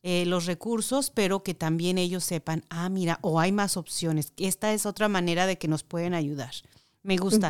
eh, 0.04 0.26
los 0.26 0.46
recursos, 0.46 1.10
pero 1.10 1.42
que 1.42 1.54
también 1.54 1.98
ellos 1.98 2.26
sepan, 2.26 2.66
ah, 2.70 2.90
mira, 2.90 3.18
o 3.22 3.40
hay 3.40 3.54
más 3.54 3.78
opciones. 3.78 4.34
Esta 4.36 4.74
es 4.74 4.86
otra 4.86 5.08
manera 5.08 5.48
de 5.48 5.58
que 5.58 5.70
nos 5.70 5.84
pueden 5.84 6.14
ayudar. 6.14 6.54
Me 7.02 7.16
gusta. 7.16 7.50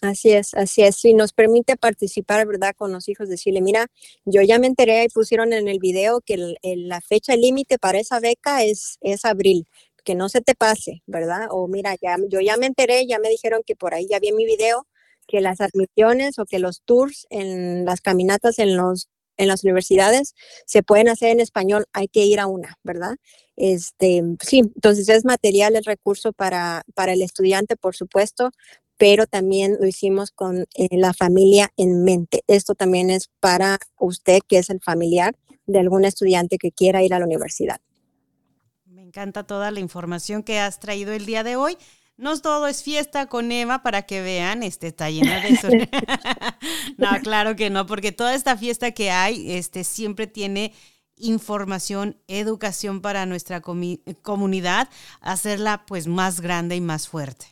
Así 0.00 0.30
es, 0.30 0.54
así 0.54 0.82
es. 0.82 0.96
Sí, 0.96 1.12
nos 1.12 1.34
permite 1.34 1.76
participar, 1.76 2.46
¿verdad? 2.46 2.74
Con 2.74 2.90
los 2.90 3.06
hijos, 3.08 3.28
decirle, 3.28 3.60
mira, 3.60 3.86
yo 4.24 4.40
ya 4.40 4.58
me 4.58 4.66
enteré 4.66 5.04
y 5.04 5.08
pusieron 5.08 5.52
en 5.52 5.68
el 5.68 5.78
video 5.78 6.22
que 6.22 6.56
la 6.62 7.02
fecha 7.02 7.36
límite 7.36 7.78
para 7.78 8.00
esa 8.00 8.18
beca 8.18 8.64
es, 8.64 8.96
es 9.02 9.26
abril, 9.26 9.68
que 10.04 10.14
no 10.14 10.30
se 10.30 10.40
te 10.40 10.54
pase, 10.54 11.02
¿verdad? 11.06 11.48
O 11.50 11.68
mira, 11.68 11.96
ya, 12.00 12.16
yo 12.28 12.40
ya 12.40 12.56
me 12.56 12.64
enteré, 12.64 13.06
ya 13.06 13.18
me 13.18 13.28
dijeron 13.28 13.60
que 13.64 13.76
por 13.76 13.92
ahí 13.92 14.08
ya 14.08 14.18
vi 14.18 14.32
mi 14.32 14.46
video, 14.46 14.86
que 15.32 15.40
las 15.40 15.62
admisiones 15.62 16.38
o 16.38 16.44
que 16.44 16.58
los 16.58 16.82
tours 16.82 17.26
en 17.30 17.86
las 17.86 18.02
caminatas 18.02 18.58
en 18.58 18.76
los 18.76 19.08
en 19.38 19.48
las 19.48 19.64
universidades 19.64 20.34
se 20.66 20.82
pueden 20.82 21.08
hacer 21.08 21.30
en 21.30 21.40
español, 21.40 21.86
hay 21.94 22.06
que 22.06 22.26
ir 22.26 22.38
a 22.38 22.46
una, 22.46 22.76
¿verdad? 22.84 23.16
Este, 23.56 24.22
sí, 24.40 24.58
entonces 24.58 25.08
es 25.08 25.24
material, 25.24 25.74
es 25.74 25.86
recurso 25.86 26.34
para, 26.34 26.82
para 26.94 27.14
el 27.14 27.22
estudiante, 27.22 27.76
por 27.76 27.96
supuesto, 27.96 28.50
pero 28.98 29.26
también 29.26 29.78
lo 29.80 29.86
hicimos 29.86 30.32
con 30.32 30.66
eh, 30.74 30.88
la 30.92 31.14
familia 31.14 31.70
en 31.78 32.04
mente. 32.04 32.42
Esto 32.46 32.74
también 32.74 33.08
es 33.08 33.30
para 33.40 33.78
usted, 33.98 34.40
que 34.46 34.58
es 34.58 34.68
el 34.68 34.80
familiar 34.80 35.34
de 35.64 35.78
algún 35.78 36.04
estudiante 36.04 36.58
que 36.58 36.70
quiera 36.70 37.02
ir 37.02 37.14
a 37.14 37.18
la 37.18 37.24
universidad. 37.24 37.80
Me 38.84 39.00
encanta 39.00 39.44
toda 39.46 39.70
la 39.70 39.80
información 39.80 40.42
que 40.42 40.58
has 40.58 40.78
traído 40.78 41.14
el 41.14 41.24
día 41.24 41.42
de 41.42 41.56
hoy. 41.56 41.78
No 42.16 42.38
todo 42.40 42.66
es 42.66 42.82
fiesta 42.82 43.26
con 43.26 43.50
Eva 43.52 43.82
para 43.82 44.02
que 44.02 44.20
vean, 44.20 44.62
este 44.62 44.88
está 44.88 45.10
llena 45.10 45.40
de 45.40 45.48
eso. 45.48 45.68
no, 46.98 47.08
claro 47.22 47.56
que 47.56 47.70
no, 47.70 47.86
porque 47.86 48.12
toda 48.12 48.34
esta 48.34 48.56
fiesta 48.56 48.92
que 48.92 49.10
hay, 49.10 49.52
este 49.52 49.84
siempre 49.84 50.26
tiene 50.26 50.72
información, 51.16 52.16
educación 52.28 53.00
para 53.00 53.26
nuestra 53.26 53.60
comunidad, 53.60 54.88
hacerla 55.20 55.84
pues 55.86 56.06
más 56.06 56.40
grande 56.40 56.76
y 56.76 56.80
más 56.80 57.08
fuerte. 57.08 57.46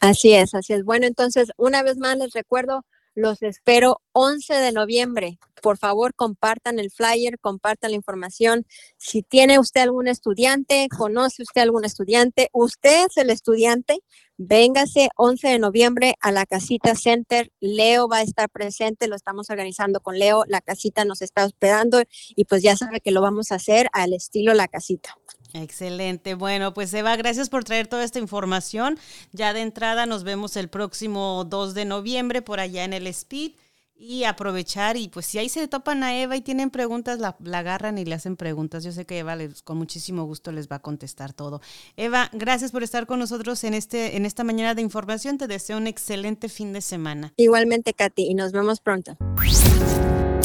Así 0.00 0.34
es, 0.34 0.54
así 0.54 0.72
es. 0.72 0.84
Bueno, 0.84 1.06
entonces, 1.06 1.50
una 1.56 1.82
vez 1.82 1.96
más 1.98 2.16
les 2.18 2.32
recuerdo, 2.32 2.84
los 3.16 3.42
espero 3.42 4.02
11 4.12 4.54
de 4.54 4.72
noviembre. 4.72 5.38
Por 5.62 5.78
favor, 5.78 6.14
compartan 6.14 6.78
el 6.78 6.90
flyer, 6.90 7.40
compartan 7.40 7.90
la 7.90 7.96
información. 7.96 8.66
Si 8.98 9.22
tiene 9.22 9.58
usted 9.58 9.80
algún 9.80 10.06
estudiante, 10.06 10.86
conoce 10.96 11.42
usted 11.42 11.62
algún 11.62 11.84
estudiante, 11.84 12.50
usted 12.52 13.06
es 13.06 13.16
el 13.16 13.30
estudiante, 13.30 13.98
véngase 14.36 15.08
11 15.16 15.48
de 15.48 15.58
noviembre 15.58 16.14
a 16.20 16.30
la 16.30 16.44
Casita 16.44 16.94
Center. 16.94 17.50
Leo 17.58 18.06
va 18.06 18.18
a 18.18 18.22
estar 18.22 18.50
presente, 18.50 19.08
lo 19.08 19.16
estamos 19.16 19.48
organizando 19.48 20.00
con 20.00 20.18
Leo. 20.18 20.44
La 20.46 20.60
casita 20.60 21.04
nos 21.06 21.22
está 21.22 21.46
hospedando 21.46 22.02
y 22.28 22.44
pues 22.44 22.62
ya 22.62 22.76
sabe 22.76 23.00
que 23.00 23.12
lo 23.12 23.22
vamos 23.22 23.50
a 23.50 23.56
hacer 23.56 23.88
al 23.92 24.12
estilo 24.12 24.52
La 24.52 24.68
Casita. 24.68 25.16
Excelente. 25.62 26.34
Bueno, 26.34 26.74
pues 26.74 26.92
Eva, 26.94 27.16
gracias 27.16 27.48
por 27.48 27.64
traer 27.64 27.86
toda 27.86 28.04
esta 28.04 28.18
información. 28.18 28.98
Ya 29.32 29.52
de 29.52 29.60
entrada 29.60 30.06
nos 30.06 30.24
vemos 30.24 30.56
el 30.56 30.68
próximo 30.68 31.44
2 31.44 31.74
de 31.74 31.84
noviembre 31.84 32.42
por 32.42 32.60
allá 32.60 32.84
en 32.84 32.92
el 32.92 33.06
Speed 33.06 33.52
y 33.98 34.24
aprovechar 34.24 34.96
y 34.96 35.08
pues 35.08 35.26
si 35.26 35.38
ahí 35.38 35.48
se 35.48 35.66
topan 35.68 36.02
a 36.02 36.20
Eva 36.20 36.36
y 36.36 36.42
tienen 36.42 36.70
preguntas, 36.70 37.18
la, 37.18 37.36
agarran 37.54 37.98
y 37.98 38.04
le 38.04 38.14
hacen 38.14 38.36
preguntas. 38.36 38.84
Yo 38.84 38.92
sé 38.92 39.06
que 39.06 39.18
Eva 39.18 39.36
con 39.64 39.78
muchísimo 39.78 40.24
gusto 40.24 40.52
les 40.52 40.68
va 40.68 40.76
a 40.76 40.80
contestar 40.80 41.32
todo. 41.32 41.60
Eva, 41.96 42.28
gracias 42.32 42.72
por 42.72 42.82
estar 42.82 43.06
con 43.06 43.18
nosotros 43.18 43.64
en, 43.64 43.74
este, 43.74 44.16
en 44.16 44.26
esta 44.26 44.44
mañana 44.44 44.74
de 44.74 44.82
información. 44.82 45.38
Te 45.38 45.46
deseo 45.46 45.78
un 45.78 45.86
excelente 45.86 46.48
fin 46.48 46.72
de 46.72 46.82
semana. 46.82 47.32
Igualmente, 47.36 47.94
Katy, 47.94 48.26
y 48.28 48.34
nos 48.34 48.52
vemos 48.52 48.80
pronto. 48.80 49.16